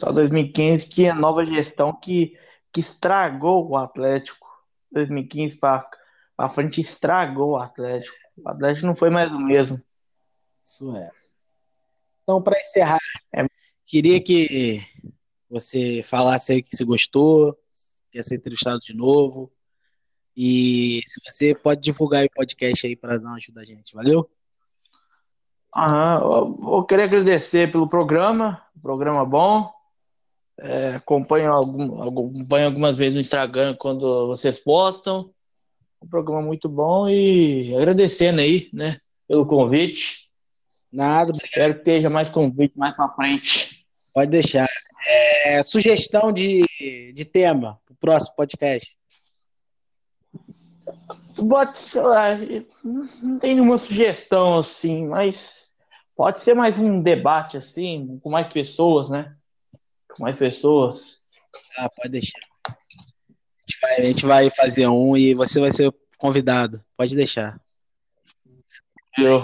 [0.00, 2.38] Só 2015 que a nova gestão que,
[2.72, 4.46] que estragou o Atlético.
[4.90, 5.86] 2015 para
[6.38, 8.14] a frente estragou o Atlético.
[8.36, 9.82] O Atlético não foi mais o mesmo.
[10.62, 11.10] Isso é.
[12.22, 12.98] Então, para encerrar,
[13.34, 13.44] é.
[13.84, 14.80] queria que
[15.50, 17.58] você falasse aí o que você gostou,
[18.12, 19.50] quer ser entrevistado de novo.
[20.36, 24.30] E se você pode divulgar o podcast aí para dar uma ajuda a gente, valeu?
[25.74, 29.72] Aham, eu, eu queria agradecer pelo programa, programa bom.
[30.60, 35.32] É, acompanho, algum, acompanho algumas vezes no Instagram quando vocês postam
[36.02, 40.28] um programa muito bom e agradecendo aí, né, pelo convite.
[40.90, 41.32] Nada.
[41.32, 43.84] Espero que esteja mais convite mais para frente.
[44.14, 44.66] Pode deixar.
[45.44, 46.64] É, sugestão de,
[47.12, 48.96] de tema para o próximo podcast.
[51.36, 51.80] Pode,
[53.22, 55.68] não tem nenhuma sugestão assim, mas
[56.16, 59.36] pode ser mais um debate assim, com mais pessoas, né?
[60.16, 61.20] Com mais pessoas.
[61.76, 62.47] Ah, pode deixar
[63.88, 66.84] vai, a gente vai fazer um e você vai ser convidado.
[66.96, 67.60] Pode deixar.
[69.16, 69.40] Eu.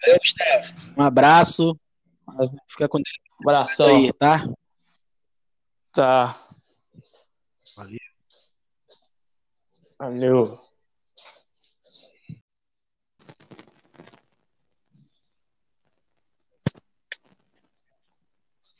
[0.00, 0.72] Valeu, Gustavo.
[0.96, 1.80] Um abraço.
[2.68, 3.18] Fica com Deus.
[3.40, 3.86] Abração.
[3.86, 4.48] Aí, tá?
[5.92, 6.48] Tá.
[7.76, 7.98] Valeu.
[9.98, 10.60] Valeu.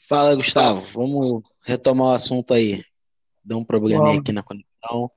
[0.09, 0.81] Fala, Gustavo.
[0.81, 2.83] Vamos retomar o assunto aí
[3.49, 5.11] deu um probleminha aqui na conexão.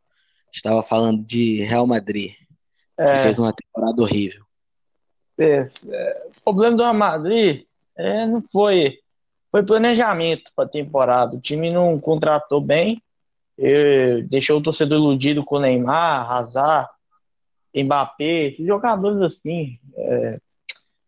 [0.51, 2.33] Estava falando de Real Madrid,
[2.97, 3.05] é.
[3.05, 4.43] que fez uma temporada horrível.
[5.37, 7.65] É, é, o problema do Real Madrid
[7.97, 8.99] é, não foi,
[9.51, 11.35] foi planejamento para a temporada.
[11.35, 13.01] O time não contratou bem,
[14.29, 16.89] deixou o torcedor iludido com o Neymar, Hazard,
[17.75, 19.77] Mbappé, esses jogadores assim.
[19.95, 20.39] É,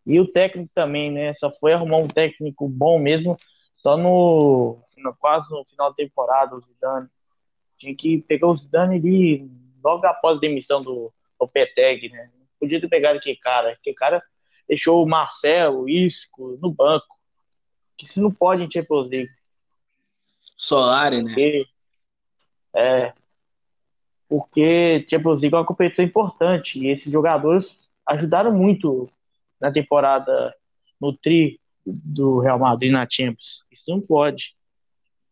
[0.06, 1.34] e o técnico também, né?
[1.36, 3.38] Só foi arrumar um técnico bom mesmo
[3.78, 7.10] só no, no quase no final da temporada, o Zidane.
[7.78, 9.50] Tinha que pegar o Zidane ali
[9.84, 11.14] logo após a demissão do
[11.52, 12.32] Peteg, né?
[12.60, 13.74] Podia ter pegado aquele cara.
[13.74, 14.24] Aquele cara
[14.68, 17.20] deixou o Marcelo, o Isco no banco.
[17.98, 19.30] Que se não pode em Champions League.
[20.58, 21.30] Solari, né?
[21.30, 21.60] Porque,
[22.74, 23.14] é.
[24.30, 26.80] Porque Champions League é uma competição importante.
[26.80, 29.10] E esses jogadores ajudaram muito
[29.60, 30.56] na temporada
[31.00, 33.64] no tri do Real Madrid na Champions.
[33.72, 34.56] Isso não pode.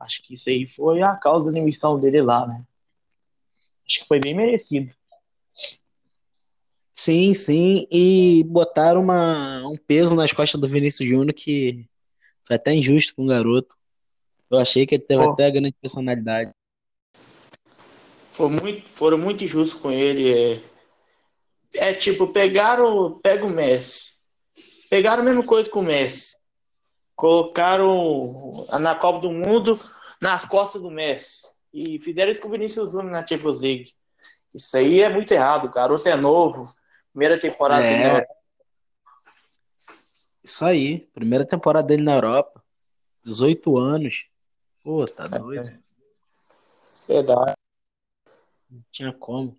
[0.01, 2.63] Acho que isso aí foi a causa da demissão dele lá, né?
[3.87, 4.93] Acho que foi bem merecido.
[6.91, 11.85] Sim, sim, e botaram uma, um peso nas costas do Vinícius Júnior que
[12.43, 13.75] foi até injusto com o garoto.
[14.49, 15.31] Eu achei que ele teve Pô.
[15.31, 16.51] até a grande personalidade.
[18.31, 20.61] Foi muito, foram muito injustos com ele.
[21.73, 24.15] É, é tipo, pegaram, pega o Messi.
[24.89, 26.35] Pegaram a mesma coisa com o Messi.
[27.21, 29.79] Colocaram na Copa do Mundo
[30.19, 31.45] nas costas do Messi.
[31.71, 33.93] E fizeram isso com o Vinícius Júnior na Champions League.
[34.51, 35.65] Isso aí é muito errado.
[35.65, 36.67] O garoto é novo.
[37.13, 38.13] Primeira temporada É.
[38.15, 38.27] dele.
[40.43, 42.63] Isso aí, primeira temporada dele na Europa.
[43.23, 44.27] 18 anos.
[44.83, 45.77] Pô, tá doido.
[47.07, 47.53] Verdade.
[48.67, 49.55] Não tinha como.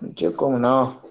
[0.00, 1.02] Não tinha como não.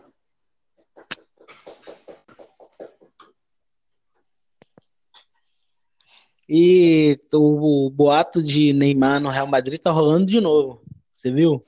[6.50, 10.82] E o, o boato de Neymar no Real Madrid tá rolando de novo.
[11.12, 11.62] Você viu?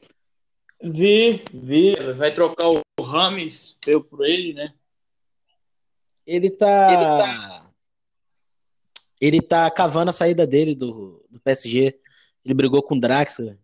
[0.82, 1.96] Vi, vi.
[2.14, 4.74] Vai trocar o Rames eu por ele, né?
[6.26, 7.66] Ele tá.
[9.20, 12.00] Ele tá cavando a saída dele do, do PSG.
[12.46, 13.58] Ele brigou com o Draxler.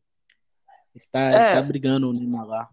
[0.93, 1.53] Ele tá, ele É.
[1.53, 2.69] tá brigando o Neymar lá.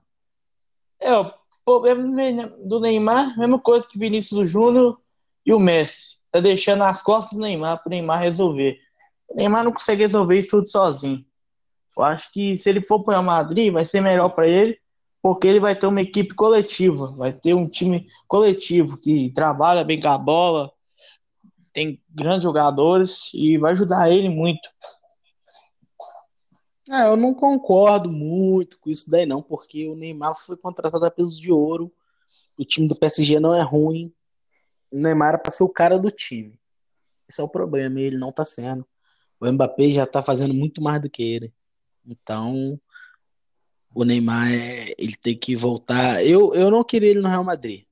[0.99, 1.33] É, o
[1.65, 5.01] problema do Neymar, mesma coisa que Vinícius Júnior
[5.47, 6.17] e o Messi.
[6.33, 8.81] Tá deixando nas costas do Neymar pro Neymar resolver.
[9.29, 11.25] O Neymar não consegue resolver isso tudo sozinho.
[11.97, 14.79] Eu acho que se ele for Real Madrid, vai ser melhor para ele,
[15.21, 20.01] porque ele vai ter uma equipe coletiva, vai ter um time coletivo que trabalha bem
[20.01, 20.73] com a bola,
[21.73, 24.69] tem grandes jogadores e vai ajudar ele muito.
[26.91, 31.11] É, eu não concordo muito com isso daí, não, porque o Neymar foi contratado a
[31.11, 31.93] peso de ouro.
[32.59, 34.13] O time do PSG não é ruim.
[34.93, 36.61] O Neymar era pra ser o cara do time.
[37.29, 38.87] Esse é o problema, ele não tá sendo.
[39.41, 41.53] O Mbappé já tá fazendo muito mais do que ele.
[42.07, 42.79] Então,
[43.95, 46.25] o Neymar, é, ele tem que voltar.
[46.25, 47.85] Eu, eu não queria ele no Real Madrid.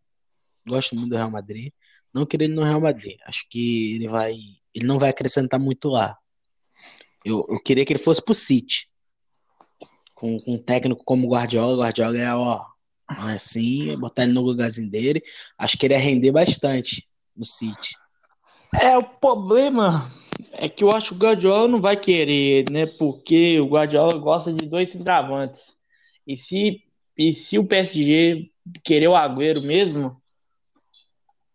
[0.67, 1.73] Gosto muito do Real Madrid.
[2.13, 3.19] Não queria ele no Real Madrid.
[3.25, 4.35] Acho que ele vai,
[4.75, 6.17] ele não vai acrescentar muito lá.
[7.25, 8.89] Eu, eu queria que ele fosse pro City.
[10.15, 11.85] Com, com um técnico como Guardiola.
[11.85, 12.65] Guardiola é, ó,
[13.19, 15.23] assim, botar ele no lugarzinho dele.
[15.59, 17.95] Acho que ele ia render bastante no City.
[18.79, 20.11] É, o problema
[20.53, 22.87] é que eu acho que o Guardiola não vai querer, né?
[22.87, 25.77] Porque o Guardiola gosta de dois centravantes.
[26.27, 26.83] E se,
[27.17, 28.51] e se o PSG
[28.85, 30.21] querer o Agüero mesmo,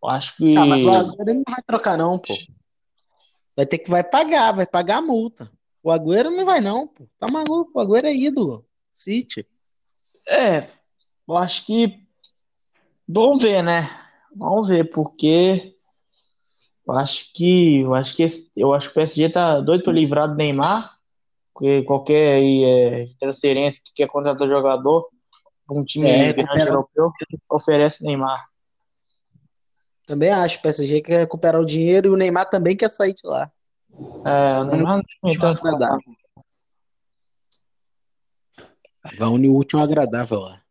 [0.04, 0.58] eu acho que.
[0.58, 2.34] Ah, mas o Agüero não vai trocar, não, pô.
[3.56, 5.50] Vai ter que vai pagar, vai pagar a multa.
[5.82, 7.08] O Agüero não vai, não, pô.
[7.18, 8.66] Tá maluco, o Agüero é ídolo.
[8.92, 9.46] City.
[10.28, 10.70] É,
[11.28, 12.00] eu acho que.
[13.08, 13.90] Vamos ver, né?
[14.36, 15.76] Vamos ver, porque.
[16.88, 17.80] Eu acho que.
[17.82, 20.94] Eu acho que, esse- eu acho que o PSG tá doido pra livrar do Neymar.
[21.54, 25.08] Porque qualquer é, transferência que quer contratar jogador
[25.72, 27.12] um time É, grande europeu
[27.50, 28.46] oferece Neymar.
[30.06, 30.60] Também acho.
[30.60, 33.50] O PSG quer recuperar o dinheiro e o Neymar também quer sair de lá.
[34.26, 36.00] É, o Neymar não tem tanto agradável.
[39.18, 40.62] Vai unir o último agradável lá.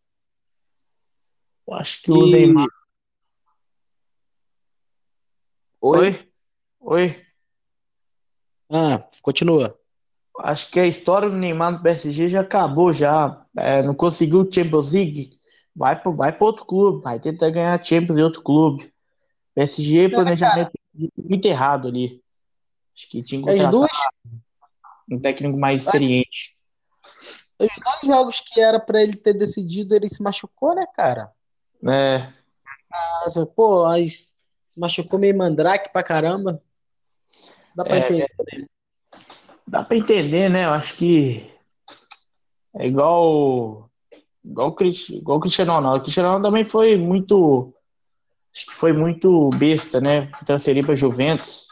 [1.66, 2.66] Eu acho que o E- Neymar.
[5.81, 5.98] Oi?
[6.09, 6.29] Oi?
[6.81, 7.24] Oi?
[8.70, 9.79] Ah, continua.
[10.40, 13.46] Acho que a história do Neymar no PSG já acabou já.
[13.57, 15.38] É, não conseguiu o Champions League.
[15.77, 17.03] Vai para vai outro clube.
[17.03, 18.92] Vai tentar ganhar Champions em outro clube.
[19.55, 20.72] PSG, planejamento
[21.16, 22.22] muito errado ali.
[22.96, 23.90] Acho que tinha que As contratar duas,
[25.11, 26.57] um técnico mais experiente.
[27.59, 31.31] os dois jogos que era pra ele ter decidido, ele se machucou, né, cara?
[31.87, 32.33] É,
[33.25, 36.62] Nossa, pô, se machucou meio mandrake pra caramba.
[37.75, 38.70] Dá pra É, entender.
[39.66, 40.64] dá pra entender, né?
[40.64, 41.51] Eu acho que
[42.77, 43.90] é igual
[44.44, 45.99] igual o igual o Cristiano Ronaldo.
[45.99, 47.75] O Cristiano Ronaldo também foi muito
[48.55, 50.31] acho que foi muito besta, né?
[50.47, 51.68] Transferir pra Juventus.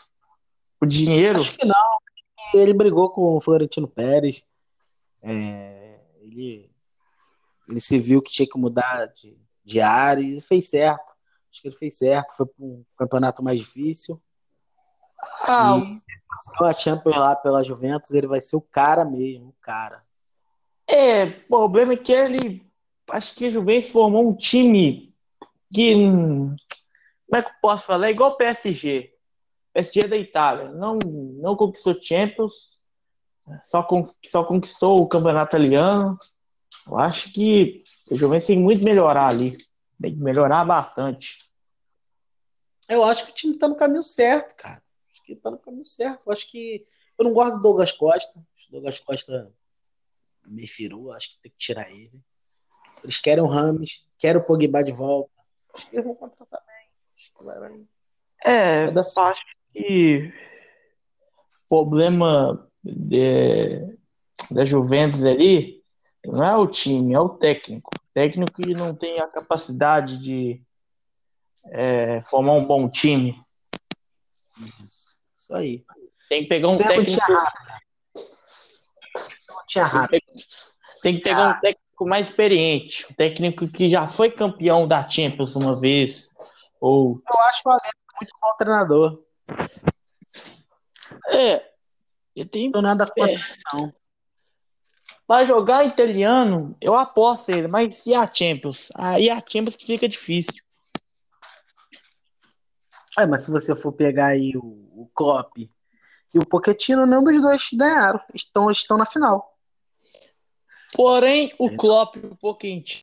[0.80, 1.98] O dinheiro, Acho que não.
[2.54, 4.44] Ele brigou com o Florentino Pérez.
[5.22, 6.68] É, ele,
[7.68, 11.12] ele se viu que tinha que mudar de, de área e fez certo.
[11.50, 12.36] Acho que ele fez certo.
[12.36, 14.20] Foi para um campeonato mais difícil.
[15.42, 16.04] ah, E se
[16.64, 20.02] a Champions lá pela Juventus, ele vai ser o cara mesmo, o cara.
[20.88, 22.66] é, o problema é que ele
[23.10, 25.14] acho que a Juventus formou um time
[25.72, 26.56] que como
[27.34, 28.08] é que eu posso falar?
[28.08, 29.12] É igual o PSG.
[29.70, 32.78] O PSG é da Itália, não não conquistou Champions,
[33.64, 36.16] só, con- só conquistou o campeonato italiano.
[36.86, 37.81] Eu acho que
[38.12, 39.56] o Juventus tem muito melhorar ali.
[40.00, 41.38] Tem que melhorar bastante.
[42.88, 44.82] Eu acho que o time tá no caminho certo, cara.
[45.12, 46.24] Acho que tá no caminho certo.
[46.26, 46.84] Eu acho que.
[47.18, 48.40] Eu não gosto do Douglas Costa.
[48.56, 49.52] Acho que o Douglas Costa
[50.46, 51.12] me firou.
[51.12, 52.20] Acho que tem que tirar ele.
[53.02, 55.30] Eles querem o Rames, Quero o Pogba de volta.
[55.74, 56.88] Acho que eles vão contratar bem.
[57.16, 57.80] Acho que vai, vai.
[58.44, 59.18] É, Vai certo.
[59.28, 59.42] acho
[59.72, 60.32] que
[61.64, 63.96] o problema de-
[64.50, 65.82] da Juventus ali
[66.24, 67.90] não é o time, é o técnico.
[68.14, 70.62] Técnico que não tem a capacidade de
[71.70, 73.40] é, formar um bom time.
[74.82, 75.84] Isso, isso aí.
[76.28, 77.20] Tem que pegar um técnico,
[81.02, 85.56] tem que pegar um técnico mais experiente, um técnico que já foi campeão da Champions
[85.56, 86.30] uma vez,
[86.80, 87.90] ou Eu acho o Allegri
[88.20, 89.22] muito bom treinador.
[91.28, 91.72] é,
[92.36, 93.38] Não tenho nada contra, É.
[93.72, 93.92] não.
[95.26, 98.90] Para jogar italiano, eu aposto ele, mas e a Champions?
[98.94, 100.62] Aí a Champions que fica difícil.
[103.18, 107.40] É, mas se você for pegar aí o, o Klopp e o Pochettino, nenhum dos
[107.40, 108.20] dois ganharam.
[108.34, 109.56] Estão, estão na final.
[110.94, 113.02] Porém, o Klopp e o Pochettino,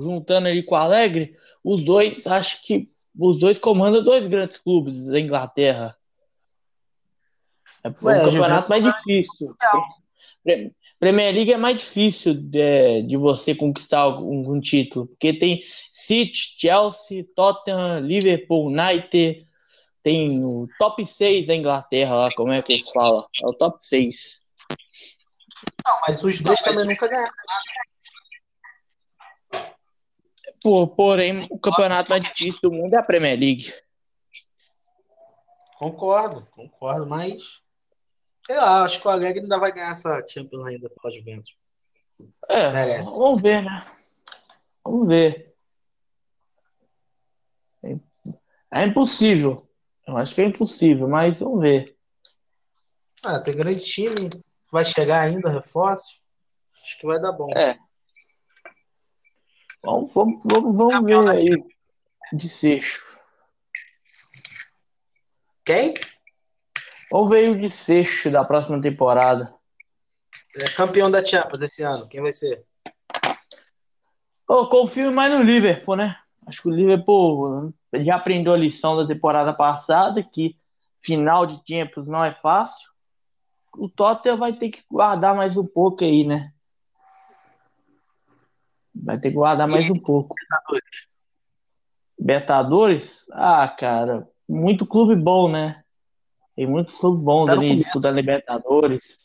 [0.00, 5.06] juntando ali com o Alegre, os dois, acho que os dois comandam dois grandes clubes
[5.06, 5.96] da Inglaterra.
[7.82, 9.56] É um Ué, a campeonato mais difícil.
[10.42, 15.62] Pre- Premier League é mais difícil de, de você conquistar algum, um título, porque tem
[15.92, 19.46] City, Chelsea, Tottenham, Liverpool, United,
[20.02, 23.26] tem o top 6 da Inglaterra lá, como é que eles falam?
[23.42, 24.40] É o top 6.
[25.86, 27.32] Não, mas os dois também nunca ganharam.
[30.62, 33.72] Por, porém, o campeonato mais difícil do mundo é a Premier League.
[35.76, 37.60] Concordo, concordo, mas.
[38.46, 41.56] Sei lá, acho que o Alegre ainda vai ganhar essa Champions ainda pela Juventus.
[42.48, 43.10] É, Merece.
[43.18, 43.86] vamos ver, né?
[44.84, 45.54] Vamos ver.
[47.82, 47.96] É-
[48.72, 49.68] É impossível.
[50.06, 51.96] Eu acho que é impossível, mas vamos ver.
[53.24, 54.30] Ah, tem grande time,
[54.70, 56.20] vai chegar ainda, reforços.
[56.84, 57.50] Acho que vai dar bom.
[57.56, 57.76] É.
[59.82, 61.64] Vamos, vamos, vamos, vamos ver aí
[62.32, 63.04] de sexto.
[65.64, 65.94] Quem?
[67.10, 69.54] Vamos ver aí o de sexto da próxima temporada.
[70.56, 72.08] É campeão da Champions desse ano.
[72.08, 72.64] Quem vai ser?
[74.48, 76.16] Eu confio mais no Liverpool, né?
[76.46, 80.56] Acho que o Liverpool já aprendeu a lição da temporada passada, que
[81.02, 82.88] final de Champions não é fácil.
[83.76, 86.52] O Tottenham vai ter que guardar mais um pouco aí, né?
[88.94, 90.34] Vai ter que guardar mais um pouco.
[92.18, 93.26] Libertadores?
[93.30, 95.84] Ah, cara, muito clube bom, né?
[96.56, 97.84] Tem muitos clubes bons Tá ali começo.
[97.84, 99.18] disputando Libertadores.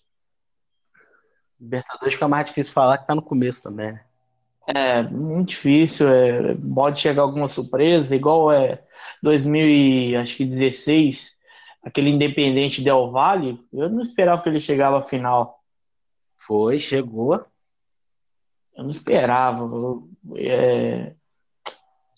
[1.59, 4.03] Libertadores fica mais difícil falar que tá no começo também, né?
[4.67, 8.81] É muito difícil, é, pode chegar alguma surpresa, igual é
[9.23, 11.35] 2016,
[11.83, 15.59] aquele Independente Del Valle, eu não esperava que ele chegava à final,
[16.37, 17.43] Foi, chegou.
[18.75, 19.67] eu não esperava.
[20.37, 21.13] É,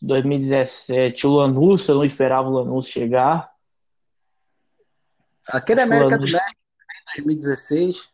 [0.01, 3.52] 2017, o Lanús, eu não esperava o Lanús chegar.
[5.49, 6.23] Aquele América do.
[6.23, 6.59] México,
[7.19, 8.07] em 2016,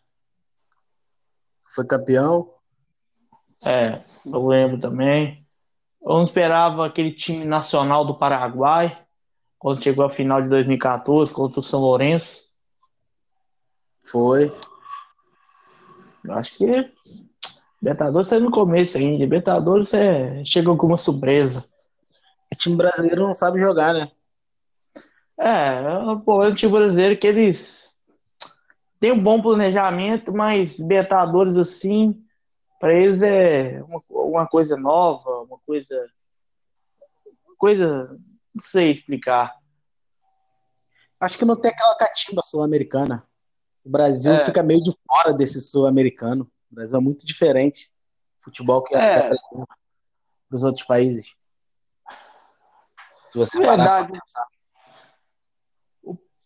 [1.68, 2.54] foi campeão.
[3.64, 5.46] É, eu lembro também.
[6.02, 9.06] Eu não esperava aquele time nacional do Paraguai,
[9.58, 12.48] quando chegou à final de 2014 contra o São Lourenço.
[14.04, 14.52] Foi.
[16.30, 16.92] Acho que
[17.82, 19.18] Libertadores é no começo ainda.
[19.18, 20.44] Libertadores é...
[20.44, 21.64] chega com uma surpresa.
[22.52, 24.12] O time brasileiro não sabe jogar, né?
[25.40, 27.98] É, é um time brasileiro que eles
[29.00, 32.22] têm um bom planejamento, mas Libertadores assim,
[32.80, 35.96] para eles é uma, uma coisa nova, uma coisa.
[37.58, 38.18] coisa.
[38.54, 39.56] Não sei explicar.
[41.20, 43.26] Acho que não tem aquela catimba sul-americana.
[43.86, 44.38] O Brasil É.
[44.46, 46.50] fica meio de fora desse sul-americano.
[46.72, 47.92] O Brasil é muito diferente.
[48.40, 49.18] Futebol que É.
[49.20, 49.66] apresenta
[50.48, 51.36] para os outros países.
[53.30, 54.18] Se você É parar verdade.
[54.18, 54.59] O,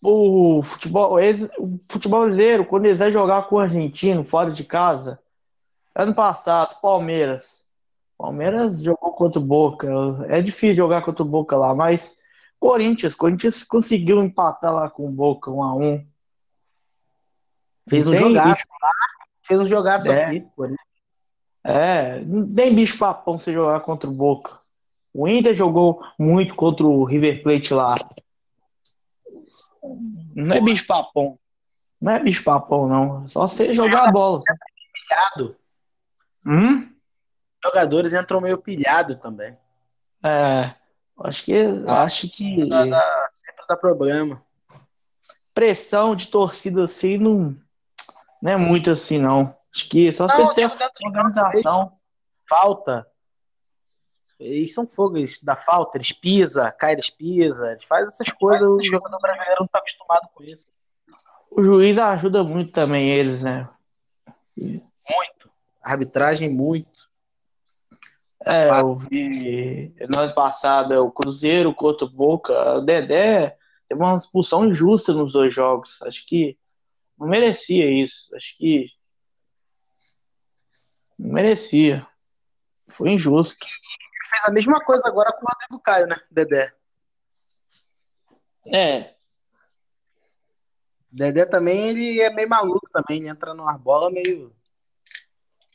[0.04, 1.18] o futebol,
[1.58, 5.20] o futebol brasileiro, quando eles vão jogar com o argentino fora de casa,
[5.96, 7.64] ano passado, Palmeiras.
[8.18, 9.88] Palmeiras jogou contra o Boca.
[10.28, 12.18] É difícil jogar contra o Boca lá, mas
[12.60, 16.06] Corinthians, Corinthians conseguiu empatar lá com o Boca, um a um.
[17.90, 18.64] fez um jogaço.
[19.42, 20.26] Fez um jogaço É.
[20.26, 20.38] aqui.
[20.38, 20.76] isso.
[21.66, 24.60] É, não tem bicho papão você jogar contra o Boca.
[25.14, 27.96] O Inter jogou muito contra o River Plate lá.
[30.36, 31.38] Não é bicho papão.
[32.02, 33.28] Não é bicho papão, não.
[33.30, 34.42] Só você jogar a bola.
[34.94, 35.56] Pilhado.
[36.46, 36.94] Hum?
[37.64, 39.58] Jogadores entram meio pilhado também.
[40.22, 40.74] É,
[41.22, 41.54] acho que,
[41.88, 42.56] acho que
[43.34, 44.42] Sempre dá problema.
[45.54, 47.56] pressão de torcida assim não,
[48.42, 49.56] não é muito assim, não.
[49.74, 50.72] Acho que só Não, você ter
[51.06, 51.94] organização.
[52.50, 53.08] Falta.
[54.44, 58.72] Eles são fogo, eles dá falta, eles pisam, cai, eles pisam, eles fazem essas coisas,
[58.72, 60.68] o jogador brasileiro não tá acostumado com isso.
[61.50, 63.70] O juiz ajuda muito também eles, né?
[64.58, 65.50] Muito.
[65.84, 66.92] Arbitragem, muito.
[68.46, 74.18] É, eu vi no ano passado o Cruzeiro contra o Boca, o Dedé teve uma
[74.18, 76.02] expulsão injusta nos dois jogos.
[76.02, 76.58] Acho que
[77.18, 78.36] não merecia isso.
[78.36, 78.88] Acho que
[81.18, 82.06] não merecia.
[82.98, 83.56] Foi injusto.
[84.30, 86.74] Fez a mesma coisa agora com o Rodrigo Caio, né, Dedé?
[88.68, 89.14] É.
[91.12, 94.56] Dedé também, ele é meio maluco também, ele entra numa bola meio.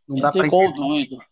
[0.08, 0.78] Não dá pra ficou entender.
[1.08, 1.24] doido.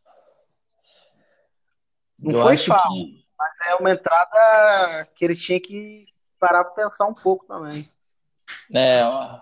[2.18, 6.04] Não Eu foi falta, que- mas é uma entrada que ele tinha que
[6.38, 7.88] parar pra pensar um pouco também.
[8.74, 9.40] É, ó,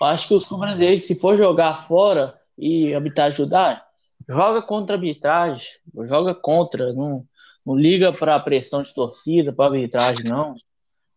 [0.00, 3.85] eu acho que os brasileiros, se for jogar fora e a arbitragem ajudar,
[4.28, 5.66] joga contra a arbitragem,
[6.06, 7.26] joga contra, não,
[7.64, 10.54] não liga para a pressão de torcida, para arbitragem, não.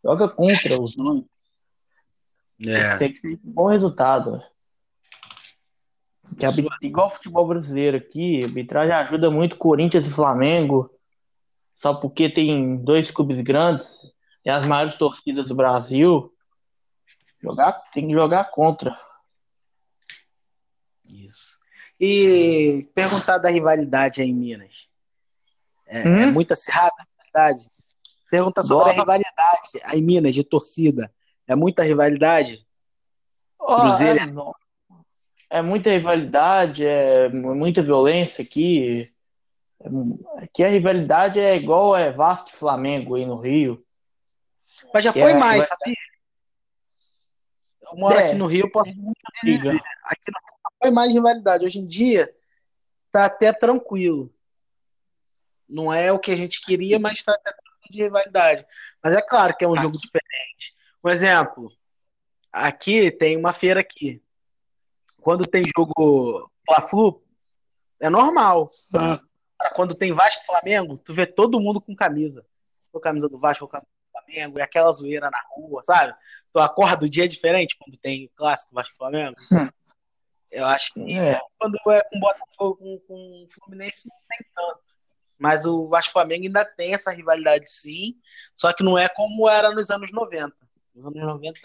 [0.04, 1.26] Joga contra os dois.
[2.66, 2.98] É.
[2.98, 4.42] Tem que ser um bom resultado.
[6.38, 6.52] Que a
[6.82, 10.94] igual o futebol brasileiro aqui, a arbitragem ajuda muito Corinthians e Flamengo,
[11.82, 13.88] só porque tem dois clubes grandes,
[14.44, 16.32] tem as maiores torcidas do Brasil.
[17.42, 19.00] Jogar, tem que jogar contra.
[21.06, 21.59] Isso.
[22.00, 24.88] E perguntar da rivalidade aí em Minas.
[25.88, 26.32] É, é Hum?
[26.32, 27.70] muito acirrada a rivalidade?
[28.32, 28.98] Pergunta sobre Nossa.
[28.98, 31.12] a rivalidade aí em Minas de torcida.
[31.48, 32.66] É muita rivalidade?
[33.60, 34.60] Ó, Cruzeiro é.
[35.58, 39.12] É muita rivalidade, é muita violência aqui.
[39.82, 43.84] É- Aqui a rivalidade é igual é Vasco e Flamengo aí no Rio.
[44.94, 45.96] Mas já foi é- mais, sabia?
[47.82, 48.26] Eu moro É.
[48.26, 48.94] aqui no Rio, eu posso
[49.44, 49.80] dizer.
[50.04, 50.40] Aqui não
[50.82, 51.66] foi mais rivalidade.
[51.66, 52.34] Hoje em dia
[53.12, 54.34] tá até tranquilo.
[55.68, 58.66] Não é o que a gente queria, mas tá até tranquilo de rivalidade.
[59.04, 60.74] Mas é claro que é um jogo diferente.
[61.04, 61.72] Um exemplo,
[62.52, 64.22] aqui tem uma feira aqui.
[65.22, 67.24] Quando tem jogo Fla-Flu,
[68.00, 68.72] é normal.
[69.76, 72.46] Quando tem Vasco e Flamengo, tu vê todo mundo com camisa.
[72.92, 76.16] Com camisa do Vasco, com camisa do Flamengo, e aquela zoeira na rua, sabe?
[76.52, 79.36] Tu acorda o dia diferente quando tem clássico Vasco e Flamengo.
[79.52, 79.70] Hum.
[80.52, 84.80] Eu acho que É, quando é com Botafogo, com, com Fluminense, não tem tanto.
[85.38, 88.16] Mas o Vasco Flamengo ainda tem essa rivalidade sim,
[88.56, 90.54] só que não é como era nos anos 90.
[90.94, 91.60] Nos anos 90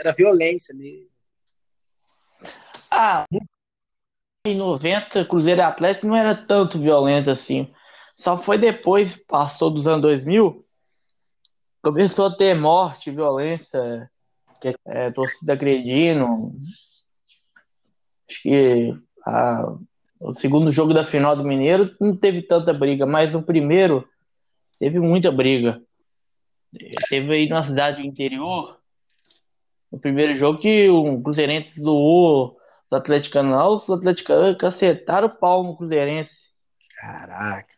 [0.00, 1.08] era violência mesmo.
[2.90, 3.24] Ah,
[4.46, 7.72] em 90, Cruzeiro e Atlético não era tanto violento assim.
[8.16, 10.66] Só foi depois, passou dos anos 2000,
[11.82, 14.10] começou a ter morte, violência,
[14.60, 16.52] Que- é, torcida agredindo.
[18.28, 19.74] Acho que a-
[20.20, 24.08] o segundo jogo da final do Mineiro não teve tanta briga, mas o primeiro
[24.78, 25.80] teve muita briga.
[27.08, 28.78] Teve aí na cidade do interior,
[29.90, 32.58] no primeiro jogo que o Cruzeirense zoou
[32.90, 36.46] os atleticanos lá, os atleticanos cacetaram o pau no Cruzeirense.
[37.00, 37.74] Caraca.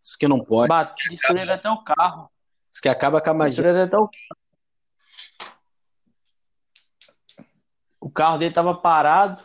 [0.00, 0.68] Isso que não pode.
[0.68, 2.30] Bateu, destruíram até o carro.
[2.70, 3.54] Isso que acaba com a magia.
[3.54, 4.08] Destruíram até o
[8.00, 9.42] O carro dele tava parado,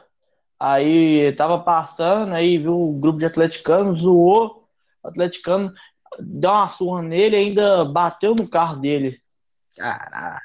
[0.62, 4.68] aí tava passando, aí viu o grupo de atleticanos, zoou,
[5.03, 5.74] o atleticano
[6.20, 9.20] deu uma surra nele ainda bateu no carro dele.
[9.76, 10.41] Caraca.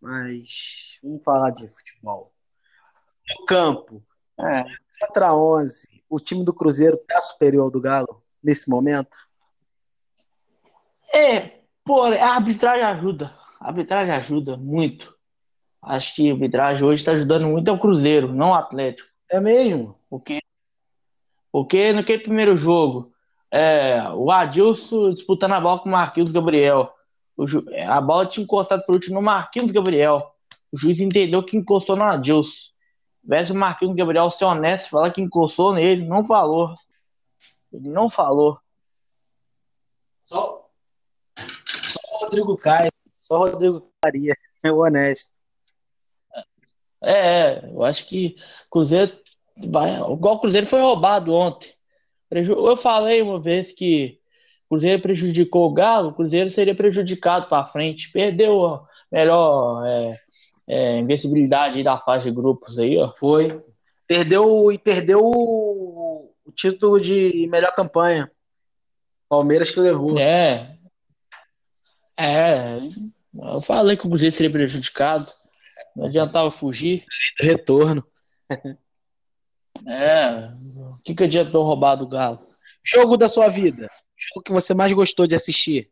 [0.00, 2.32] Mas vamos falar de futebol.
[3.38, 4.02] No campo,
[4.40, 4.64] É.
[5.00, 9.16] contra 11, o time do Cruzeiro tá superior ao do Galo nesse momento?
[11.14, 13.32] É, pô, a arbitragem ajuda.
[13.60, 15.11] A arbitragem ajuda muito.
[15.82, 19.08] Acho que a arbitragem hoje está ajudando muito ao Cruzeiro, não ao Atlético.
[19.30, 19.98] É mesmo?
[20.08, 20.38] Porque,
[21.50, 23.12] porque naquele primeiro jogo,
[23.50, 26.92] é, o Adilson disputando a bola com o Marquinhos Gabriel.
[27.36, 30.32] O ju- a bola tinha encostado por último no Marquinhos Gabriel.
[30.70, 32.50] O juiz entendeu que encostou no Adilson.
[33.22, 36.74] Tivesse o Marquinhos Gabriel ser honesto e falar que encostou nele, não falou.
[37.72, 38.58] Ele não falou.
[40.22, 40.68] Só,
[41.36, 45.30] só o Rodrigo Caio, só o Rodrigo Faria, é o honesto.
[47.02, 48.36] É, é, eu acho que
[48.70, 49.12] Cruzeiro
[49.56, 49.96] vai.
[49.96, 51.70] Igual o Cruzeiro foi roubado ontem.
[52.30, 54.18] Eu falei uma vez que
[54.66, 58.10] o Cruzeiro prejudicou o Galo, o Cruzeiro seria prejudicado para frente.
[58.10, 60.18] Perdeu a melhor é,
[60.66, 63.12] é, invencibilidade da fase de grupos aí, ó.
[63.16, 63.60] Foi.
[64.06, 68.30] Perdeu e perdeu o, o título de melhor campanha.
[69.28, 70.18] Palmeiras que levou.
[70.18, 70.76] É.
[72.16, 72.78] É.
[73.34, 75.32] Eu falei que o Cruzeiro seria prejudicado.
[75.96, 77.04] Não adiantava fugir.
[77.38, 78.04] Retorno.
[79.86, 80.50] É.
[80.76, 82.40] O que que adiantou roubar do Galo?
[82.84, 83.90] Jogo da sua vida.
[84.16, 85.90] Jogo que você mais gostou de assistir.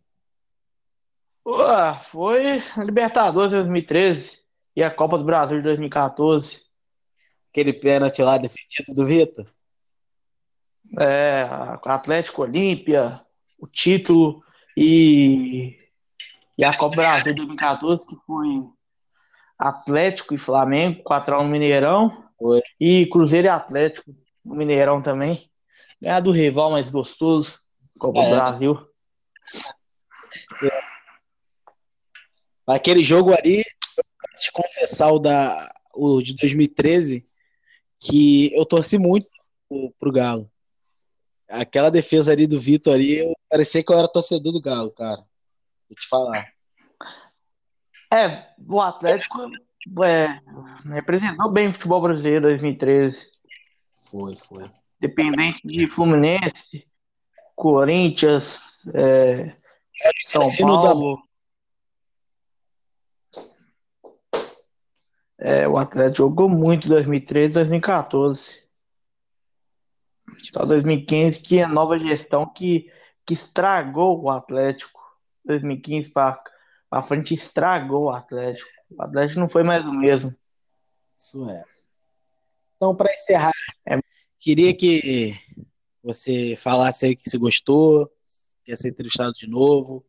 [1.46, 4.38] Ué, foi Libertadores 2013
[4.76, 6.62] e a Copa do Brasil de 2014.
[7.50, 9.46] Aquele pênalti lá defendido do Vitor.
[10.98, 11.48] É,
[11.84, 13.20] Atlético Olímpia,
[13.58, 14.42] o título
[14.76, 15.76] e,
[16.56, 18.46] e a Copa do Brasil de 2014, que foi
[19.60, 22.24] Atlético e Flamengo, 4x1 no Mineirão.
[22.38, 22.62] Foi.
[22.80, 24.10] E Cruzeiro e Atlético
[24.42, 25.50] no Mineirão também.
[26.00, 27.60] Ganhar do rival mais gostoso,
[27.98, 28.30] Copa do É.
[28.30, 28.88] Brasil.
[32.66, 33.62] Aquele jogo ali,
[34.38, 37.28] te confessar o, da, o de 2013,
[37.98, 39.28] que eu torci muito
[39.68, 40.50] pro, pro Galo.
[41.50, 45.18] Aquela defesa ali do Vitor ali, eu parecia que eu era torcedor do Galo, cara.
[45.86, 46.48] Vou te falar.
[48.12, 49.50] É, o Atlético
[50.04, 50.40] é,
[50.92, 53.30] representou bem o futebol brasileiro em 2013.
[54.10, 54.70] Foi, foi.
[54.98, 56.86] Dependente de Fluminense,
[57.54, 59.54] Corinthians, é,
[60.26, 61.22] São Paulo.
[65.38, 68.60] É, o Atlético jogou muito em 2013 2014.
[70.52, 72.90] Só 2015 que a nova gestão que,
[73.24, 75.00] que estragou o Atlético.
[75.44, 76.42] 2015 para
[76.90, 78.68] para frente estragou o Atlético.
[78.90, 80.34] O Atlético não foi mais o mesmo.
[81.16, 81.64] Isso é.
[82.76, 83.52] Então, para encerrar,
[83.86, 83.98] É.
[84.38, 85.34] queria que
[86.02, 88.10] você falasse aí o que você gostou,
[88.64, 90.04] quer ser entrevistado de novo.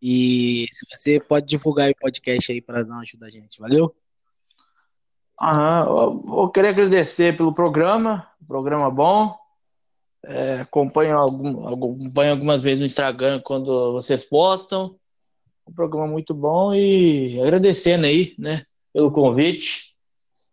[0.00, 3.94] E se você pode divulgar o podcast aí para dar uma ajuda a gente, valeu?
[5.40, 9.36] Aham, eu, eu queria agradecer pelo programa, programa bom.
[10.24, 14.98] É, acompanho, algum- acompanho algumas vezes no Instagram quando vocês postam.
[15.66, 19.92] Um programa muito bom e agradecendo aí, né, pelo convite.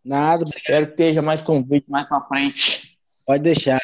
[0.04, 2.98] Nada, Espero que esteja mais convite mais pra frente.
[3.26, 3.80] pode deixar.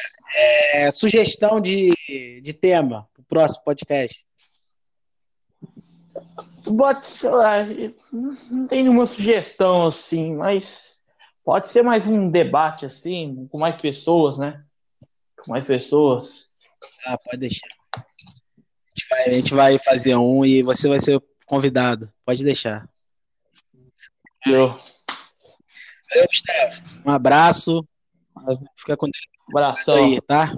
[0.74, 1.92] É, sugestão de,
[2.42, 4.26] de tema pro próximo podcast.
[7.20, 7.58] Sei lá,
[8.50, 10.94] não tem nenhuma sugestão assim, mas
[11.44, 14.64] pode ser mais um debate assim, com mais pessoas, né?
[15.44, 16.50] Com mais pessoas.
[17.06, 17.68] Ah, pode deixar.
[19.06, 22.12] A gente vai, a gente vai fazer um e você vai ser convidado.
[22.26, 22.88] Pode deixar.
[24.46, 24.70] Eu.
[26.10, 26.82] Valeu, Gustavo.
[27.06, 27.88] Um abraço.
[28.76, 29.96] Fica com Deus Abração.
[29.96, 30.52] aí, tá?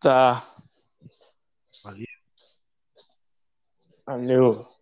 [0.00, 0.54] Tá.
[1.82, 2.06] Valeu.
[4.06, 4.73] Valeu.